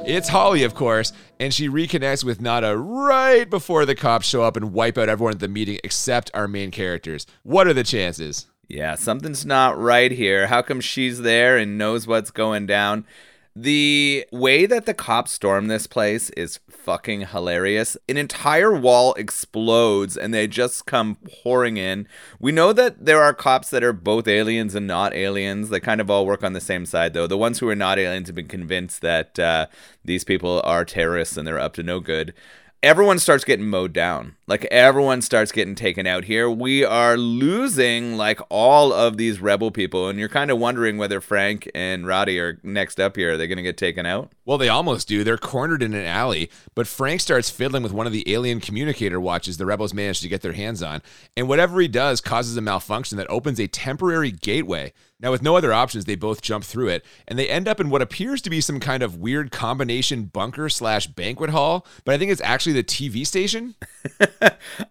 [0.08, 4.56] It's Holly, of course, and she reconnects with Nada right before the cops show up
[4.56, 7.28] and wipe out everyone at the meeting except our main characters.
[7.44, 8.46] What are the chances?
[8.70, 10.48] Yeah, something's not right here.
[10.48, 13.06] How come she's there and knows what's going down?
[13.54, 17.98] The way that the cops storm this place is fucking hilarious.
[18.08, 22.08] An entire wall explodes and they just come pouring in.
[22.40, 25.68] We know that there are cops that are both aliens and not aliens.
[25.68, 27.28] They kind of all work on the same side, though.
[27.28, 29.68] The ones who are not aliens have been convinced that uh,
[30.06, 32.34] these people are terrorists and they're up to no good
[32.88, 34.38] everyone starts getting mowed down.
[34.48, 36.50] Like everyone starts getting taken out here.
[36.50, 41.20] We are losing like all of these rebel people, and you're kind of wondering whether
[41.20, 43.34] Frank and Roddy are next up here.
[43.34, 44.32] Are they going to get taken out?
[44.46, 45.26] Well, they almost do.
[45.26, 49.20] They're cornered in an alley, but Frank starts fiddling with one of the alien communicator
[49.20, 51.02] watches the rebels manage to get their hands on,
[51.36, 54.94] and whatever he does causes a malfunction that opens a temporary gateway.
[55.20, 57.90] Now, with no other options, they both jump through it, and they end up in
[57.90, 62.20] what appears to be some kind of weird combination bunker slash banquet hall, but I
[62.20, 63.74] think it's actually the TV station.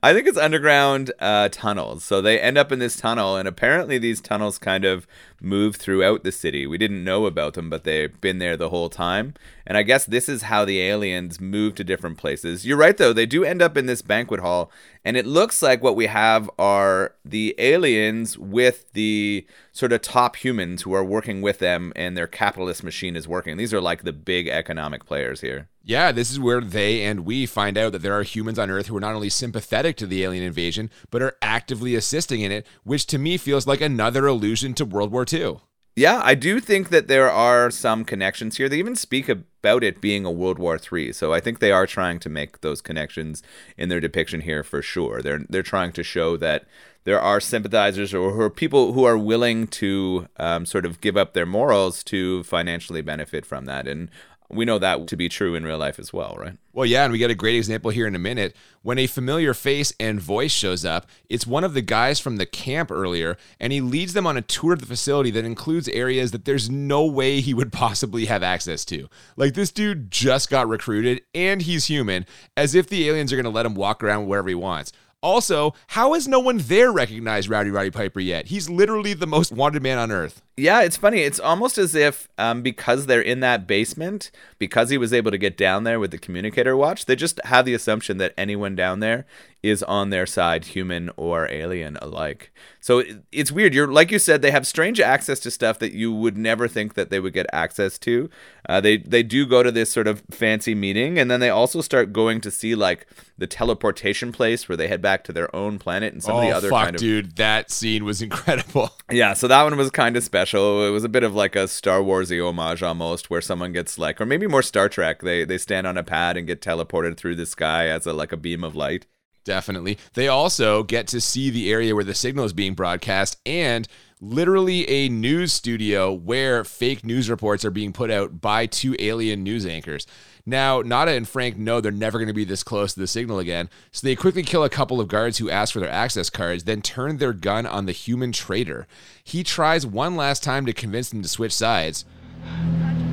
[0.02, 2.02] I think it's underground uh, tunnels.
[2.02, 5.06] So they end up in this tunnel, and apparently these tunnels kind of
[5.40, 6.66] move throughout the city.
[6.66, 9.34] We didn't know about them, but they've been there the whole time.
[9.64, 12.66] And I guess this is how the aliens move to different places.
[12.66, 13.12] You're right, though.
[13.12, 14.72] They do end up in this banquet hall,
[15.06, 20.34] and it looks like what we have are the aliens with the sort of top
[20.34, 23.56] humans who are working with them, and their capitalist machine is working.
[23.56, 25.68] These are like the big economic players here.
[25.84, 28.88] Yeah, this is where they and we find out that there are humans on Earth
[28.88, 32.66] who are not only sympathetic to the alien invasion, but are actively assisting in it,
[32.82, 35.60] which to me feels like another allusion to World War II.
[35.98, 38.68] Yeah, I do think that there are some connections here.
[38.68, 41.86] They even speak about it being a World War III, so I think they are
[41.86, 43.42] trying to make those connections
[43.78, 45.22] in their depiction here for sure.
[45.22, 46.66] They're they're trying to show that
[47.04, 51.32] there are sympathizers or, or people who are willing to um, sort of give up
[51.32, 54.10] their morals to financially benefit from that, and
[54.48, 56.56] we know that to be true in real life as well, right?
[56.72, 58.54] Well, yeah, and we get a great example here in a minute.
[58.82, 62.46] When a familiar face and voice shows up, it's one of the guys from the
[62.46, 66.30] camp earlier, and he leads them on a tour of the facility that includes areas
[66.30, 69.08] that there's no way he would possibly have access to.
[69.36, 73.44] Like, this dude just got recruited, and he's human, as if the aliens are going
[73.44, 74.92] to let him walk around wherever he wants.
[75.22, 78.46] Also, how has no one there recognized Rowdy Roddy Piper yet?
[78.46, 80.42] He's literally the most wanted man on earth.
[80.56, 81.20] Yeah, it's funny.
[81.20, 85.38] It's almost as if um, because they're in that basement, because he was able to
[85.38, 89.00] get down there with the communicator watch, they just have the assumption that anyone down
[89.00, 89.26] there
[89.62, 92.52] is on their side, human or alien alike.
[92.80, 93.74] So it's weird.
[93.74, 96.94] You're like you said, they have strange access to stuff that you would never think
[96.94, 98.30] that they would get access to.
[98.68, 101.80] Uh, they they do go to this sort of fancy meeting, and then they also
[101.80, 103.06] start going to see like
[103.38, 106.44] the teleportation place where they head back to their own planet and some oh, of
[106.44, 108.90] the other fuck, kind of dude, that scene was incredible.
[109.08, 110.84] Yeah, so that one was kind of special.
[110.84, 114.20] It was a bit of like a Star Warsy homage almost, where someone gets like,
[114.20, 115.22] or maybe more Star Trek.
[115.22, 118.32] They they stand on a pad and get teleported through the sky as a like
[118.32, 119.06] a beam of light.
[119.46, 119.96] Definitely.
[120.14, 123.86] They also get to see the area where the signal is being broadcast and
[124.20, 129.44] literally a news studio where fake news reports are being put out by two alien
[129.44, 130.04] news anchors.
[130.44, 133.38] Now, Nada and Frank know they're never going to be this close to the signal
[133.38, 136.64] again, so they quickly kill a couple of guards who ask for their access cards,
[136.64, 138.88] then turn their gun on the human traitor.
[139.22, 142.04] He tries one last time to convince them to switch sides.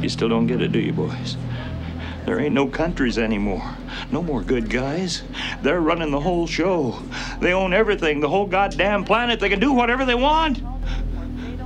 [0.01, 1.37] You still don't get it, do you, boys?
[2.25, 3.75] There ain't no countries anymore.
[4.11, 5.23] No more good guys.
[5.61, 6.99] They're running the whole show.
[7.41, 9.39] They own everything, the whole goddamn planet.
[9.39, 10.59] They can do whatever they want.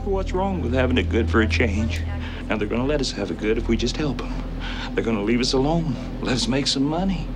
[0.04, 2.02] What's wrong with having it good for a change?
[2.48, 4.34] Now they're going to let us have it good if we just help them.
[4.94, 7.28] They're going to leave us alone, let us make some money.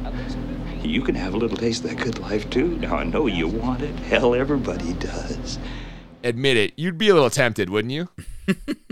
[0.82, 2.78] You can have a little taste of that good life too.
[2.78, 3.96] Now I know you want it.
[4.00, 5.60] Hell, everybody does.
[6.24, 8.10] Admit it, you'd be a little tempted, wouldn't you?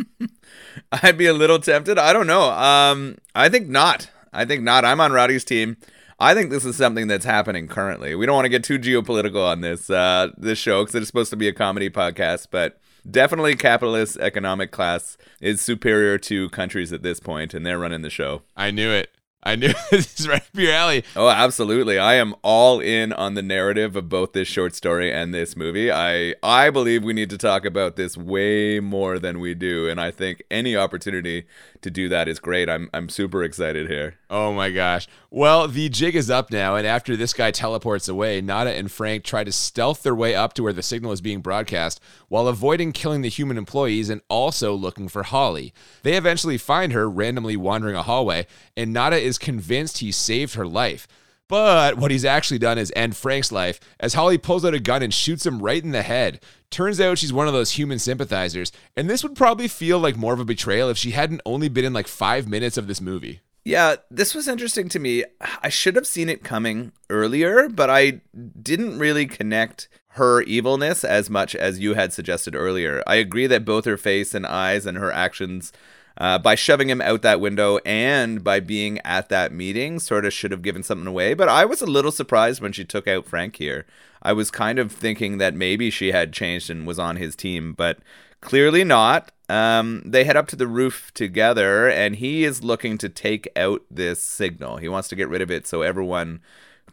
[0.91, 1.97] I'd be a little tempted.
[1.97, 2.51] I don't know.
[2.51, 4.09] Um, I think not.
[4.33, 4.85] I think not.
[4.85, 5.77] I'm on Rowdy's team.
[6.19, 8.13] I think this is something that's happening currently.
[8.13, 11.29] We don't want to get too geopolitical on this uh, this show because it's supposed
[11.29, 17.03] to be a comedy podcast, but definitely capitalist economic class is superior to countries at
[17.03, 18.41] this point, and they're running the show.
[18.57, 19.11] I knew it.
[19.41, 21.03] I knew this is right up your alley.
[21.15, 21.97] Oh, absolutely.
[21.97, 25.91] I am all in on the narrative of both this short story and this movie.
[25.91, 29.99] I I believe we need to talk about this way more than we do, and
[29.99, 31.45] I think any opportunity
[31.81, 32.69] to do that is great.
[32.69, 34.15] I'm I'm super excited here.
[34.29, 35.07] Oh my gosh.
[35.31, 39.23] Well, the jig is up now, and after this guy teleports away, Nada and Frank
[39.23, 42.91] try to stealth their way up to where the signal is being broadcast while avoiding
[42.91, 45.73] killing the human employees and also looking for Holly.
[46.03, 50.67] They eventually find her randomly wandering a hallway, and Nada is convinced he saved her
[50.67, 51.07] life.
[51.49, 55.03] But what he's actually done is end Frank's life as Holly pulls out a gun
[55.03, 56.41] and shoots him right in the head.
[56.69, 60.33] Turns out she's one of those human sympathizers, and this would probably feel like more
[60.33, 63.41] of a betrayal if she hadn't only been in like five minutes of this movie.
[63.65, 65.25] Yeah, this was interesting to me.
[65.61, 68.21] I should have seen it coming earlier, but I
[68.61, 73.03] didn't really connect her evilness as much as you had suggested earlier.
[73.07, 75.71] I agree that both her face and eyes and her actions
[76.19, 80.33] uh, by shoving him out that window and by being at that meeting sort of
[80.33, 81.33] should have given something away.
[81.33, 83.85] But I was a little surprised when she took out Frank here.
[84.21, 87.73] I was kind of thinking that maybe she had changed and was on his team,
[87.73, 87.99] but
[88.41, 89.31] clearly not.
[89.47, 93.83] Um, they head up to the roof together, and he is looking to take out
[93.89, 94.77] this signal.
[94.77, 96.41] He wants to get rid of it so everyone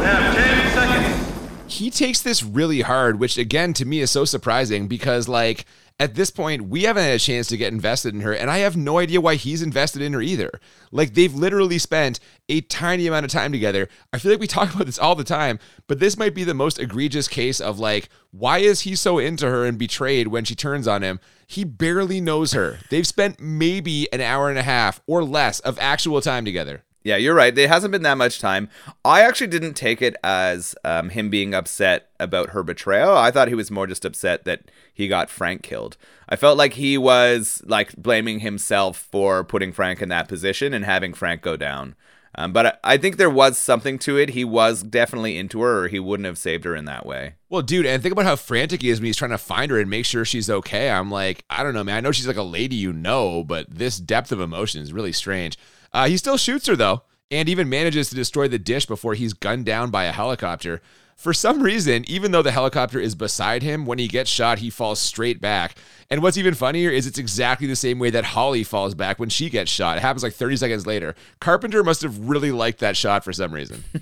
[0.02, 1.28] 10 seconds.
[1.68, 5.66] he takes this really hard, which again to me is so surprising because like
[6.02, 8.58] at this point we haven't had a chance to get invested in her and I
[8.58, 10.60] have no idea why he's invested in her either.
[10.92, 13.88] Like they've literally spent a tiny amount of time together.
[14.12, 16.56] I feel like we talk about this all the time, but this might be the
[16.56, 20.56] most egregious case of like why is he so into her and betrayed when she
[20.56, 21.20] turns on him?
[21.46, 22.80] He barely knows her.
[22.90, 26.84] They've spent maybe an hour and a half or less of actual time together.
[27.04, 27.54] Yeah, you're right.
[27.54, 28.70] There hasn't been that much time.
[29.04, 33.18] I actually didn't take it as um, him being upset about her betrayal.
[33.18, 35.98] I thought he was more just upset that he got Frank killed.
[36.30, 40.86] I felt like he was like blaming himself for putting Frank in that position and
[40.86, 41.96] having Frank go down.
[42.36, 44.30] Um, but I, I think there was something to it.
[44.30, 47.36] He was definitely into her, or he wouldn't have saved her in that way.
[47.50, 49.80] Well, dude, and think about how frantic he is when he's trying to find her
[49.80, 50.90] and make sure she's okay.
[50.90, 51.98] I'm like, I don't know, man.
[51.98, 55.12] I know she's like a lady you know, but this depth of emotion is really
[55.12, 55.58] strange.
[55.94, 59.34] Uh, he still shoots her though, and even manages to destroy the dish before he's
[59.34, 60.82] gunned down by a helicopter.
[61.22, 64.72] For some reason, even though the helicopter is beside him, when he gets shot, he
[64.72, 65.76] falls straight back.
[66.10, 69.30] And what's even funnier is it's exactly the same way that Holly falls back when
[69.30, 69.98] she gets shot.
[69.98, 71.14] It happens like 30 seconds later.
[71.40, 73.84] Carpenter must have really liked that shot for some reason.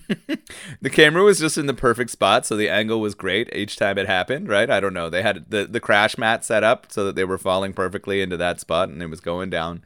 [0.81, 3.97] The camera was just in the perfect spot, so the angle was great each time
[3.99, 4.69] it happened, right?
[4.69, 5.09] I don't know.
[5.09, 8.37] They had the, the crash mat set up so that they were falling perfectly into
[8.37, 9.83] that spot and it was going down.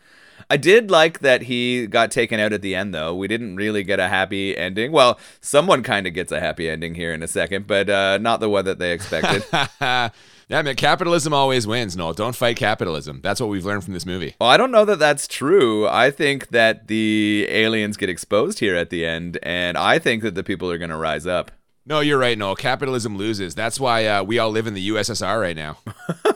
[0.53, 3.15] I did like that he got taken out at the end, though.
[3.15, 4.91] We didn't really get a happy ending.
[4.91, 8.39] Well, someone kind of gets a happy ending here in a second, but uh, not
[8.39, 9.43] the one that they expected.
[9.81, 10.11] yeah,
[10.47, 11.97] man, capitalism always wins.
[11.97, 13.19] No, don't fight capitalism.
[13.23, 14.35] That's what we've learned from this movie.
[14.39, 15.87] well, I don't know that that's true.
[15.87, 20.35] I think that the aliens get exposed here at the end, and I think that
[20.35, 21.49] the people are going to rise up.
[21.83, 22.55] No, you're right, Noel.
[22.55, 23.55] Capitalism loses.
[23.55, 25.79] That's why uh, we all live in the USSR right now.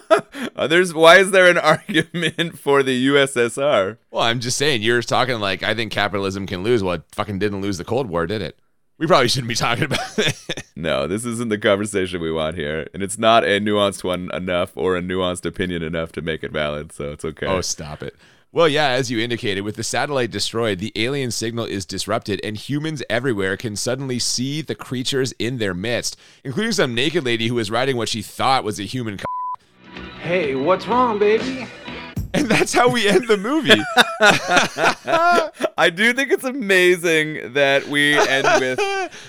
[0.56, 3.98] Uh, there's why is there an argument for the USSR?
[4.12, 6.84] Well, I'm just saying, you're talking like I think capitalism can lose.
[6.84, 8.60] Well, it fucking didn't lose the Cold War, did it?
[8.98, 10.64] We probably shouldn't be talking about it.
[10.76, 14.76] No, this isn't the conversation we want here, and it's not a nuanced one enough
[14.76, 16.92] or a nuanced opinion enough to make it valid.
[16.92, 17.46] So it's okay.
[17.46, 18.16] oh, stop it.
[18.52, 22.56] Well, yeah, as you indicated, with the satellite destroyed, the alien signal is disrupted, and
[22.58, 27.56] humans everywhere can suddenly see the creatures in their midst, including some naked lady who
[27.56, 29.20] was riding what she thought was a human.
[30.28, 31.66] Hey, what's wrong, baby?
[32.34, 33.70] And that's how we end the movie.
[35.78, 38.78] I do think it's amazing that we end with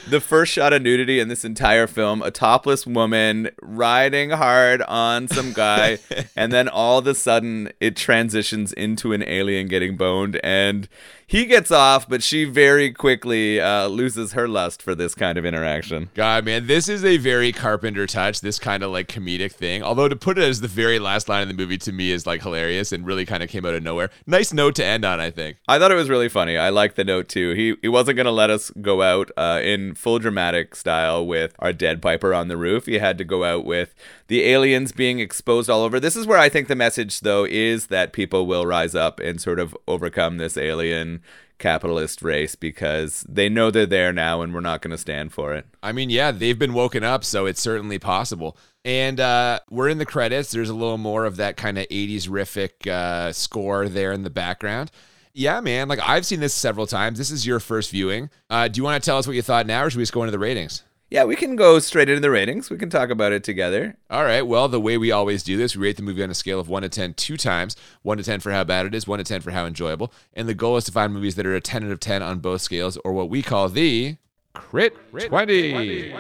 [0.10, 5.28] the first shot of nudity in this entire film a topless woman riding hard on
[5.28, 5.98] some guy,
[6.34, 10.88] and then all of a sudden it transitions into an alien getting boned, and
[11.28, 15.44] he gets off, but she very quickly uh, loses her lust for this kind of
[15.44, 16.08] interaction.
[16.14, 19.82] God, man, this is a very Carpenter touch, this kind of like comedic thing.
[19.82, 22.26] Although to put it as the very last line of the movie to me is
[22.26, 24.08] like hilarious and really kind of came out of nowhere.
[24.26, 25.58] Nice note to end on, I think.
[25.68, 26.56] I thought it was really funny.
[26.56, 27.52] I liked the note too.
[27.52, 31.74] He he wasn't gonna let us go out uh, in full dramatic style with our
[31.74, 32.86] dead Piper on the roof.
[32.86, 33.94] He had to go out with
[34.28, 36.00] the aliens being exposed all over.
[36.00, 39.38] This is where I think the message though is that people will rise up and
[39.38, 41.17] sort of overcome this alien
[41.58, 45.54] capitalist race because they know they're there now and we're not going to stand for
[45.54, 45.66] it.
[45.82, 48.56] I mean, yeah, they've been woken up, so it's certainly possible.
[48.84, 50.50] And uh, we're in the credits.
[50.50, 54.30] There's a little more of that kind of 80s riffic uh, score there in the
[54.30, 54.90] background.
[55.34, 55.88] Yeah, man.
[55.88, 57.18] Like I've seen this several times.
[57.18, 58.30] This is your first viewing.
[58.50, 60.12] Uh, do you want to tell us what you thought now, or should we just
[60.12, 60.82] go into the ratings?
[61.10, 62.68] Yeah, we can go straight into the ratings.
[62.68, 63.96] We can talk about it together.
[64.10, 64.42] All right.
[64.46, 66.68] Well, the way we always do this, we rate the movie on a scale of
[66.68, 69.24] 1 to 10 two times 1 to 10 for how bad it is, 1 to
[69.24, 70.12] 10 for how enjoyable.
[70.34, 72.40] And the goal is to find movies that are a 10 out of 10 on
[72.40, 74.16] both scales, or what we call the
[74.52, 76.12] Crit 20.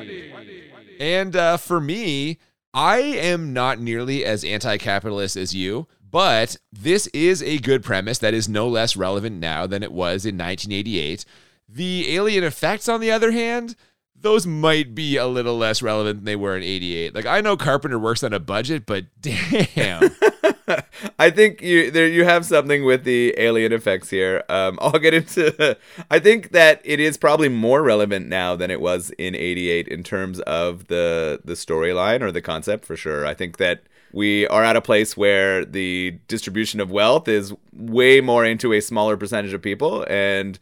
[1.00, 2.38] And uh, for me,
[2.72, 5.86] I am not nearly as anti capitalist as you.
[6.10, 10.24] But this is a good premise that is no less relevant now than it was
[10.24, 11.26] in 1988.
[11.68, 13.76] The alien effects, on the other hand,
[14.20, 17.14] those might be a little less relevant than they were in 88.
[17.14, 20.10] Like I know Carpenter works on a budget, but damn.
[21.18, 24.44] I think you there you have something with the alien effects here.
[24.48, 25.76] Um, I'll get into.
[26.10, 30.02] I think that it is probably more relevant now than it was in '88 in
[30.02, 33.26] terms of the the storyline or the concept for sure.
[33.26, 38.20] I think that we are at a place where the distribution of wealth is way
[38.20, 40.58] more into a smaller percentage of people and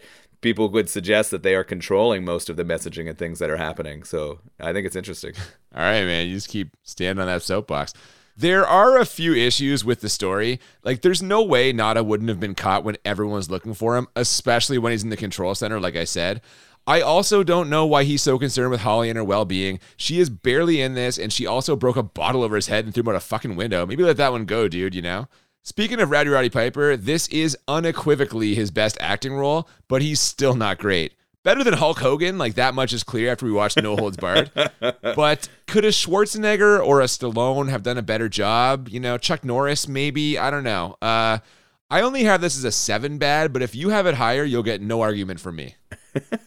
[0.47, 3.57] people would suggest that they are controlling most of the messaging and things that are
[3.57, 4.05] happening.
[4.05, 5.33] So I think it's interesting.
[5.75, 6.29] All right, man.
[6.29, 7.93] You just keep standing on that soapbox.
[8.37, 10.61] There are a few issues with the story.
[10.85, 14.79] Like, there's no way Nada wouldn't have been caught when everyone's looking for him, especially
[14.79, 16.43] when he's in the control center, like I said.
[16.87, 19.81] I also don't know why he's so concerned with Holly and her well being.
[19.97, 22.95] She is barely in this, and she also broke a bottle over his head and
[22.95, 23.85] threw him out a fucking window.
[23.85, 25.27] Maybe let that one go, dude, you know?
[25.69, 30.55] Speaking of Rowdy Roddy Piper, this is unequivocally his best acting role, but he's still
[30.55, 31.15] not great.
[31.43, 34.53] Better than Hulk Hogan, like that much is clear after we watched No Holds Barred.
[35.03, 38.89] but could a Schwarzenegger or a Stallone have done a better job?
[38.89, 40.39] You know, Chuck Norris, maybe.
[40.39, 40.99] I don't know.
[41.03, 41.39] Uh,
[41.91, 44.63] I only have this as a seven bad, but if you have it higher, you'll
[44.63, 45.75] get no argument from me.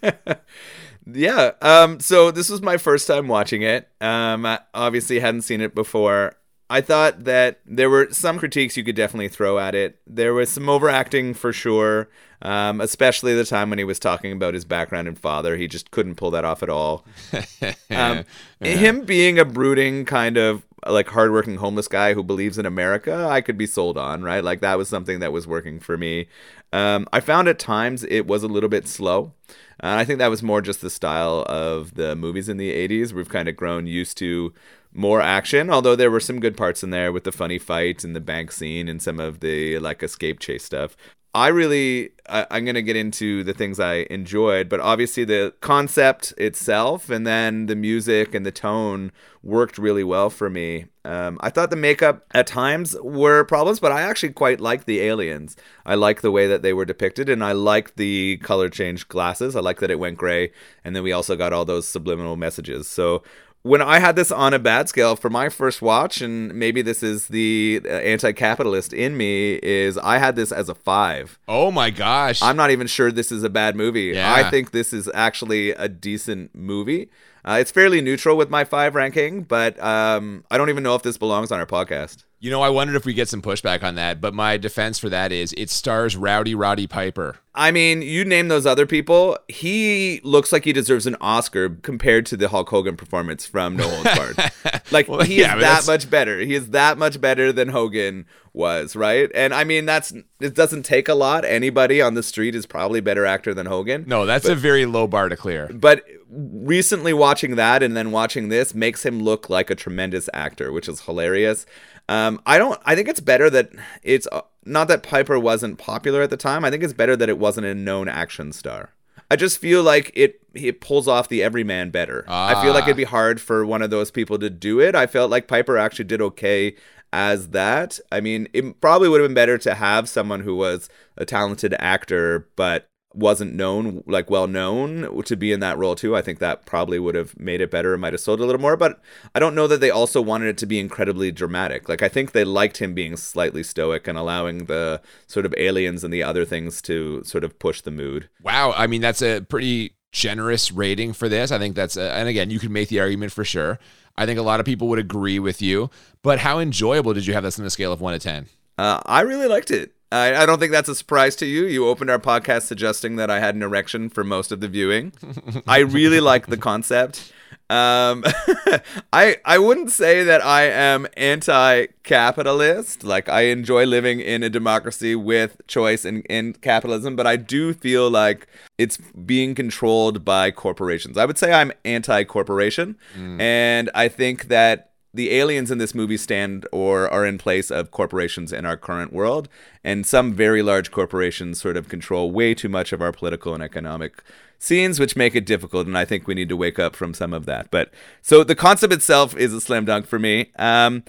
[1.05, 1.51] yeah.
[1.61, 3.89] Um, so this was my first time watching it.
[3.99, 6.35] Um, I obviously hadn't seen it before.
[6.69, 9.99] I thought that there were some critiques you could definitely throw at it.
[10.05, 12.09] There was some overacting for sure,
[12.43, 15.57] um, especially the time when he was talking about his background and father.
[15.57, 17.05] He just couldn't pull that off at all.
[17.89, 18.23] um,
[18.61, 23.41] him being a brooding kind of like hardworking homeless guy who believes in America, I
[23.41, 24.43] could be sold on, right?
[24.43, 26.27] Like that was something that was working for me.
[26.71, 29.33] Um, I found at times it was a little bit slow.
[29.81, 33.13] And I think that was more just the style of the movies in the 80s.
[33.13, 34.53] We've kind of grown used to
[34.93, 38.15] more action, although there were some good parts in there with the funny fight and
[38.15, 40.95] the bank scene and some of the like escape chase stuff.
[41.33, 45.53] I really, I, am going to get into the things I enjoyed, but obviously the
[45.61, 49.11] concept itself and then the music and the tone
[49.43, 50.85] worked really well for me.
[51.05, 55.01] Um, I thought the makeup at times were problems, but I actually quite liked the
[55.01, 55.55] aliens.
[55.85, 59.55] I like the way that they were depicted, and I liked the color change glasses.
[59.55, 60.51] I like that it went gray,
[60.83, 62.87] and then we also got all those subliminal messages.
[62.87, 63.23] So
[63.63, 67.03] when I had this on a bad scale for my first watch, and maybe this
[67.03, 71.37] is the uh, anti-capitalist in me, is I had this as a five.
[71.47, 72.41] Oh my gosh!
[72.41, 74.11] I'm not even sure this is a bad movie.
[74.13, 74.33] Yeah.
[74.33, 77.09] I think this is actually a decent movie.
[77.43, 81.03] Uh, it's fairly neutral with my five ranking, but um, I don't even know if
[81.03, 82.25] this belongs on our podcast.
[82.41, 85.09] You know, I wondered if we get some pushback on that, but my defense for
[85.09, 87.37] that is it stars Rowdy Roddy Piper.
[87.53, 89.37] I mean, you name those other people.
[89.49, 93.89] He looks like he deserves an Oscar compared to the Hulk Hogan performance from No
[93.89, 94.51] Holds Barred.
[94.91, 96.39] like Well, he yeah, is that that's- much better.
[96.39, 99.29] He is that much better than Hogan was, right?
[99.35, 101.43] And I mean, that's it doesn't take a lot.
[101.43, 104.05] Anybody on the street is probably a better actor than Hogan.
[104.07, 105.67] No, that's a very low bar to clear.
[105.73, 110.71] But recently watching that and then watching this makes him look like a tremendous actor,
[110.71, 111.65] which is hilarious.
[112.09, 112.79] Um, I don't.
[112.85, 113.69] I think it's better that
[114.03, 116.65] it's uh, not that Piper wasn't popular at the time.
[116.65, 118.93] I think it's better that it wasn't a known action star.
[119.31, 122.25] I just feel like it it pulls off the everyman better.
[122.27, 122.87] I feel like Ah.
[122.87, 124.95] it'd be hard for one of those people to do it.
[124.95, 126.75] I felt like Piper actually did okay
[127.13, 127.99] as that.
[128.11, 131.75] I mean, it probably would have been better to have someone who was a talented
[131.77, 136.15] actor but wasn't known like well known to be in that role too.
[136.15, 137.93] I think that probably would have made it better.
[137.93, 139.01] It might have sold a little more, but
[139.33, 141.89] I don't know that they also wanted it to be incredibly dramatic.
[141.89, 146.03] Like I think they liked him being slightly stoic and allowing the sort of aliens
[146.03, 148.29] and the other things to sort of push the mood.
[148.43, 151.51] Wow, I mean that's a pretty generous rating for this.
[151.51, 153.79] I think that's a, and again, you can make the argument for sure.
[154.17, 155.89] I think a lot of people would agree with you.
[156.21, 158.47] But how enjoyable did you have this on a scale of one to ten?
[158.77, 159.93] Uh, I really liked it.
[160.11, 161.65] I, I don't think that's a surprise to you.
[161.65, 165.13] You opened our podcast suggesting that I had an erection for most of the viewing.
[165.67, 167.31] I really like the concept.
[167.69, 168.23] Um,
[169.13, 173.03] I I wouldn't say that I am anti-capitalist.
[173.03, 177.73] Like I enjoy living in a democracy with choice and, and capitalism, but I do
[177.75, 178.47] feel like
[178.79, 181.15] it's being controlled by corporations.
[181.17, 182.97] I would say I'm anti-corporation,
[183.39, 187.91] and I think that the aliens in this movie stand or are in place of
[187.91, 189.49] corporations in our current world,
[189.83, 193.63] and some very large corporations sort of control way too much of our political and
[193.63, 194.23] economic
[194.59, 195.87] scenes, which make it difficult.
[195.87, 197.71] And I think we need to wake up from some of that.
[197.71, 197.91] But
[198.21, 200.51] so the concept itself is a slam dunk for me.
[200.57, 201.03] Um,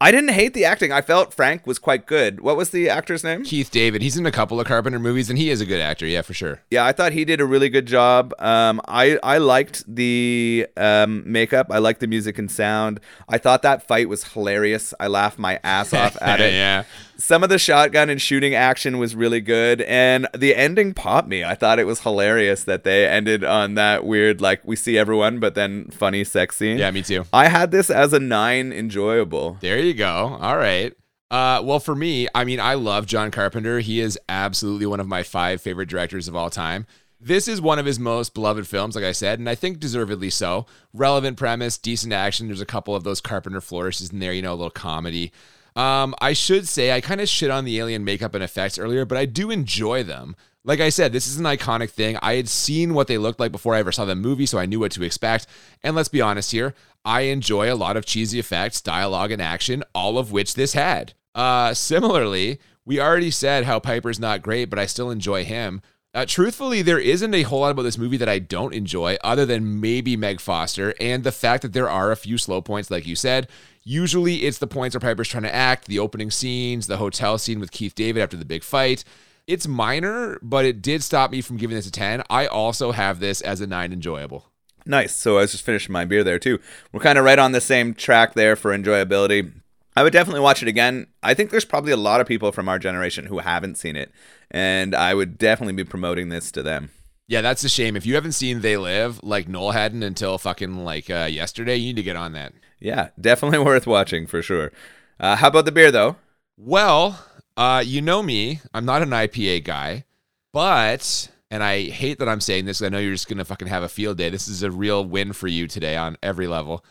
[0.00, 0.92] I didn't hate the acting.
[0.92, 2.40] I felt Frank was quite good.
[2.40, 3.42] What was the actor's name?
[3.44, 4.02] Keith David.
[4.02, 6.04] He's in a couple of Carpenter movies, and he is a good actor.
[6.06, 6.60] Yeah, for sure.
[6.70, 8.34] Yeah, I thought he did a really good job.
[8.38, 11.68] Um, I I liked the um, makeup.
[11.70, 13.00] I liked the music and sound.
[13.28, 14.92] I thought that fight was hilarious.
[15.00, 16.52] I laughed my ass off at it.
[16.52, 16.84] yeah.
[17.16, 21.44] Some of the shotgun and shooting action was really good, and the ending popped me.
[21.44, 25.38] I thought it was hilarious that they ended on that weird, like we see everyone,
[25.38, 26.78] but then funny sex scene.
[26.78, 27.24] Yeah, me too.
[27.32, 29.58] I had this as a nine, enjoyable.
[29.60, 30.38] There you go.
[30.40, 30.92] All right.
[31.30, 33.80] Uh, well, for me, I mean, I love John Carpenter.
[33.80, 36.86] He is absolutely one of my five favorite directors of all time.
[37.20, 40.30] This is one of his most beloved films, like I said, and I think deservedly
[40.30, 40.66] so.
[40.92, 42.48] Relevant premise, decent action.
[42.48, 45.32] There's a couple of those Carpenter flourishes in there, you know, a little comedy.
[45.76, 49.04] Um, I should say I kind of shit on the alien makeup and effects earlier,
[49.04, 50.36] but I do enjoy them.
[50.66, 52.16] Like I said, this is an iconic thing.
[52.22, 54.66] I had seen what they looked like before I ever saw the movie, so I
[54.66, 55.46] knew what to expect.
[55.82, 59.84] And let's be honest here, I enjoy a lot of cheesy effects, dialogue, and action,
[59.94, 61.12] all of which this had.
[61.34, 65.82] Uh, similarly, we already said how Piper's not great, but I still enjoy him.
[66.14, 69.44] Uh, truthfully, there isn't a whole lot about this movie that I don't enjoy, other
[69.44, 73.06] than maybe Meg Foster and the fact that there are a few slow points, like
[73.06, 73.48] you said.
[73.84, 77.60] Usually, it's the points where Piper's trying to act, the opening scenes, the hotel scene
[77.60, 79.04] with Keith David after the big fight.
[79.46, 82.22] It's minor, but it did stop me from giving this a 10.
[82.30, 84.46] I also have this as a 9 enjoyable.
[84.86, 85.14] Nice.
[85.16, 86.58] So I was just finishing my beer there too.
[86.92, 89.52] We're kind of right on the same track there for enjoyability.
[89.96, 91.06] I would definitely watch it again.
[91.22, 94.10] I think there's probably a lot of people from our generation who haven't seen it,
[94.50, 96.90] and I would definitely be promoting this to them.
[97.28, 97.96] Yeah, that's a shame.
[97.96, 101.86] If you haven't seen They Live, like Noel hadn't until fucking like uh, yesterday, you
[101.86, 102.52] need to get on that.
[102.84, 104.70] Yeah, definitely worth watching for sure.
[105.18, 106.16] Uh, how about the beer though?
[106.58, 107.24] Well,
[107.56, 108.60] uh, you know me.
[108.74, 110.04] I'm not an IPA guy,
[110.52, 112.82] but and I hate that I'm saying this.
[112.82, 114.28] I know you're just gonna fucking have a field day.
[114.28, 116.84] This is a real win for you today on every level.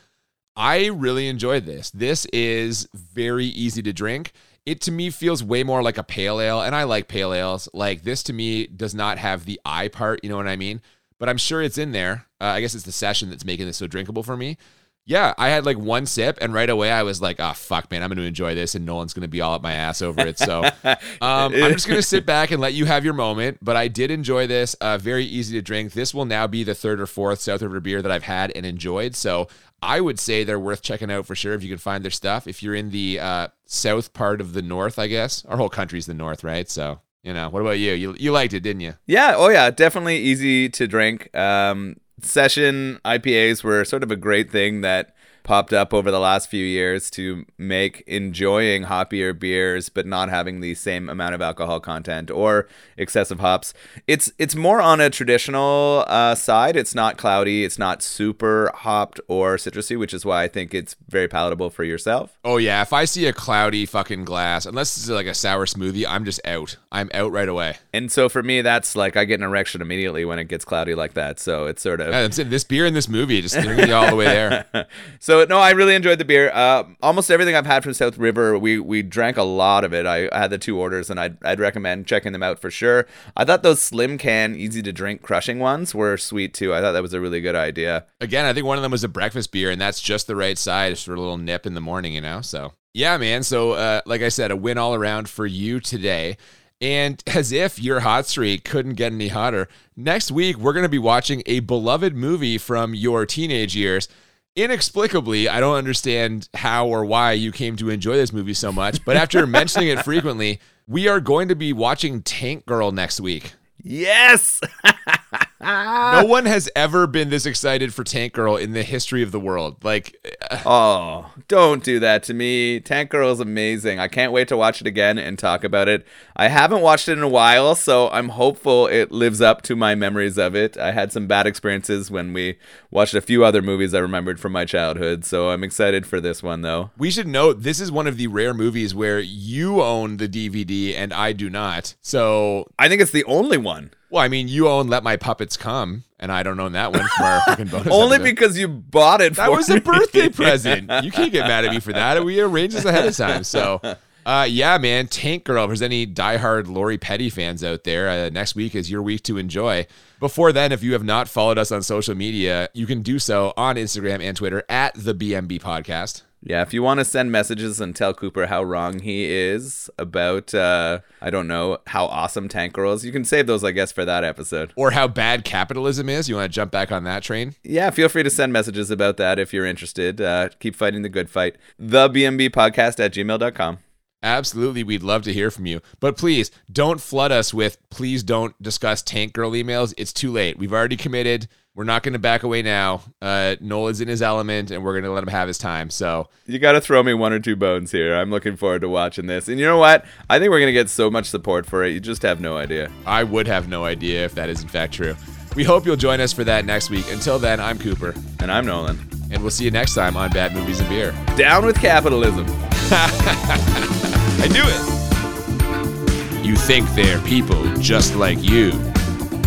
[0.56, 1.92] I really enjoyed this.
[1.92, 4.34] This is very easy to drink.
[4.66, 7.70] It to me feels way more like a pale ale, and I like pale ales.
[7.72, 10.82] Like this to me does not have the I part, you know what I mean?
[11.20, 12.26] But I'm sure it's in there.
[12.42, 14.58] Uh, I guess it's the session that's making this so drinkable for me.
[15.06, 18.02] Yeah, I had like one sip, and right away I was like, "Oh fuck, man,
[18.02, 20.26] I'm going to enjoy this," and Nolan's going to be all up my ass over
[20.26, 20.40] it.
[20.40, 23.58] So um, I'm just going to sit back and let you have your moment.
[23.62, 24.76] But I did enjoy this.
[24.76, 25.92] Uh, very easy to drink.
[25.92, 28.66] This will now be the third or fourth South River beer that I've had and
[28.66, 29.16] enjoyed.
[29.16, 29.50] So
[29.82, 32.48] I would say they're worth checking out for sure if you can find their stuff.
[32.48, 36.06] If you're in the uh, south part of the north, I guess our whole country's
[36.06, 36.70] the north, right?
[36.70, 37.94] So you know, what about you?
[37.94, 38.94] You you liked it, didn't you?
[39.06, 39.34] Yeah.
[39.36, 39.70] Oh yeah.
[39.70, 41.36] Definitely easy to drink.
[41.36, 45.14] Um, session IPAs were sort of a great thing that
[45.44, 50.60] popped up over the last few years to make enjoying hoppier beers but not having
[50.62, 52.68] the same amount of alcohol content or
[52.98, 53.74] excessive hops.
[54.08, 56.76] It's it's more on a traditional uh, side.
[56.76, 57.64] It's not cloudy.
[57.64, 61.84] It's not super hopped or citrusy, which is why I think it's very palatable for
[61.84, 62.38] yourself.
[62.44, 66.06] Oh yeah, if I see a cloudy fucking glass, unless it's like a sour smoothie,
[66.08, 66.78] I'm just out.
[66.92, 67.78] I'm out right away.
[67.94, 70.96] And so for me, that's like I get an erection immediately when it gets cloudy
[70.96, 71.40] like that.
[71.40, 72.28] So it's sort of Yeah.
[72.44, 74.66] This beer in this movie just bring you all the way there.
[75.20, 76.52] So no, I really enjoyed the beer.
[76.54, 80.06] Uh, almost everything I've had from South River, we we drank a lot of it.
[80.06, 83.08] I, I had the two orders, and I'd I'd recommend checking them out for sure.
[83.36, 86.74] I thought those slim can, easy to drink, crushing ones were sweet too.
[86.74, 88.06] I thought that was a really good idea.
[88.22, 90.58] Again, I think one of them was a breakfast beer, and that's just the right
[90.58, 92.42] size for a little nip in the morning, you know.
[92.42, 93.44] So yeah, man.
[93.44, 96.38] So uh, like I said, a win all around for you today.
[96.82, 100.90] And as if your hot streak couldn't get any hotter, next week we're going to
[100.90, 104.08] be watching a beloved movie from your teenage years.
[104.56, 109.04] Inexplicably, I don't understand how or why you came to enjoy this movie so much,
[109.04, 113.54] but after mentioning it frequently, we are going to be watching Tank Girl next week.
[113.82, 114.62] Yes.
[115.64, 116.20] Ah.
[116.22, 119.40] no one has ever been this excited for Tank Girl in the history of the
[119.40, 119.84] world.
[119.84, 122.80] Like, uh, oh, don't do that to me.
[122.80, 124.00] Tank Girl is amazing.
[124.00, 126.06] I can't wait to watch it again and talk about it.
[126.36, 129.96] I haven't watched it in a while, so I'm hopeful it lives up to my
[129.96, 130.78] memories of it.
[130.78, 132.58] I had some bad experiences when we
[132.92, 136.44] watched a few other movies I remembered from my childhood, so I'm excited for this
[136.44, 136.92] one though.
[136.98, 140.96] We should note this is one of the rare movies where you own the DVD
[140.96, 141.96] and I do not.
[142.02, 143.92] So I think it's the only one.
[144.14, 147.02] Well, I mean, you own "Let My Puppets Come," and I don't own that one
[147.18, 147.88] from our fucking bonus.
[147.92, 148.24] Only episode.
[148.24, 149.30] because you bought it.
[149.32, 150.92] For That was a birthday present.
[151.04, 152.24] You can't get mad at me for that.
[152.24, 153.44] We arranged this ahead of time.
[153.44, 153.82] So,
[154.24, 155.64] uh, yeah, man, Tank Girl.
[155.64, 159.24] If there's any diehard Lori Petty fans out there, uh, next week is your week
[159.24, 159.88] to enjoy.
[160.20, 163.52] Before then, if you have not followed us on social media, you can do so
[163.58, 166.22] on Instagram and Twitter at the BMB Podcast.
[166.46, 170.54] Yeah, if you want to send messages and tell Cooper how wrong he is about,
[170.54, 174.04] uh, I don't know, how awesome tank girls, you can save those, I guess, for
[174.04, 174.74] that episode.
[174.76, 176.28] Or how bad capitalism is.
[176.28, 177.56] You want to jump back on that train?
[177.64, 180.20] Yeah, feel free to send messages about that if you're interested.
[180.20, 181.56] Uh, keep fighting the good fight.
[181.80, 183.80] The BMB podcast at gmail.com.
[184.22, 185.82] Absolutely, we'd love to hear from you.
[186.00, 189.94] But please don't flood us with please don't discuss Tank Girl emails.
[189.98, 190.58] It's too late.
[190.58, 191.48] We've already committed.
[191.76, 193.02] We're not going to back away now.
[193.20, 195.90] Uh, in his element, and we're going to let him have his time.
[195.90, 198.16] So You got to throw me one or two bones here.
[198.16, 199.48] I'm looking forward to watching this.
[199.48, 200.06] And you know what?
[200.30, 201.90] I think we're going to get so much support for it.
[201.94, 202.92] You just have no idea.
[203.08, 205.16] I would have no idea if that is in fact true.
[205.56, 207.12] We hope you'll join us for that next week.
[207.12, 209.00] Until then, I'm Cooper, And I'm Nolan.
[209.32, 211.12] and we'll see you next time on Bad Movies and Beer.
[211.36, 212.46] Down with capitalism.
[212.92, 216.46] I knew it.
[216.46, 218.72] You think they're people just like you.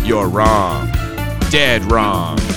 [0.03, 0.89] You're wrong.
[1.49, 2.56] Dead wrong.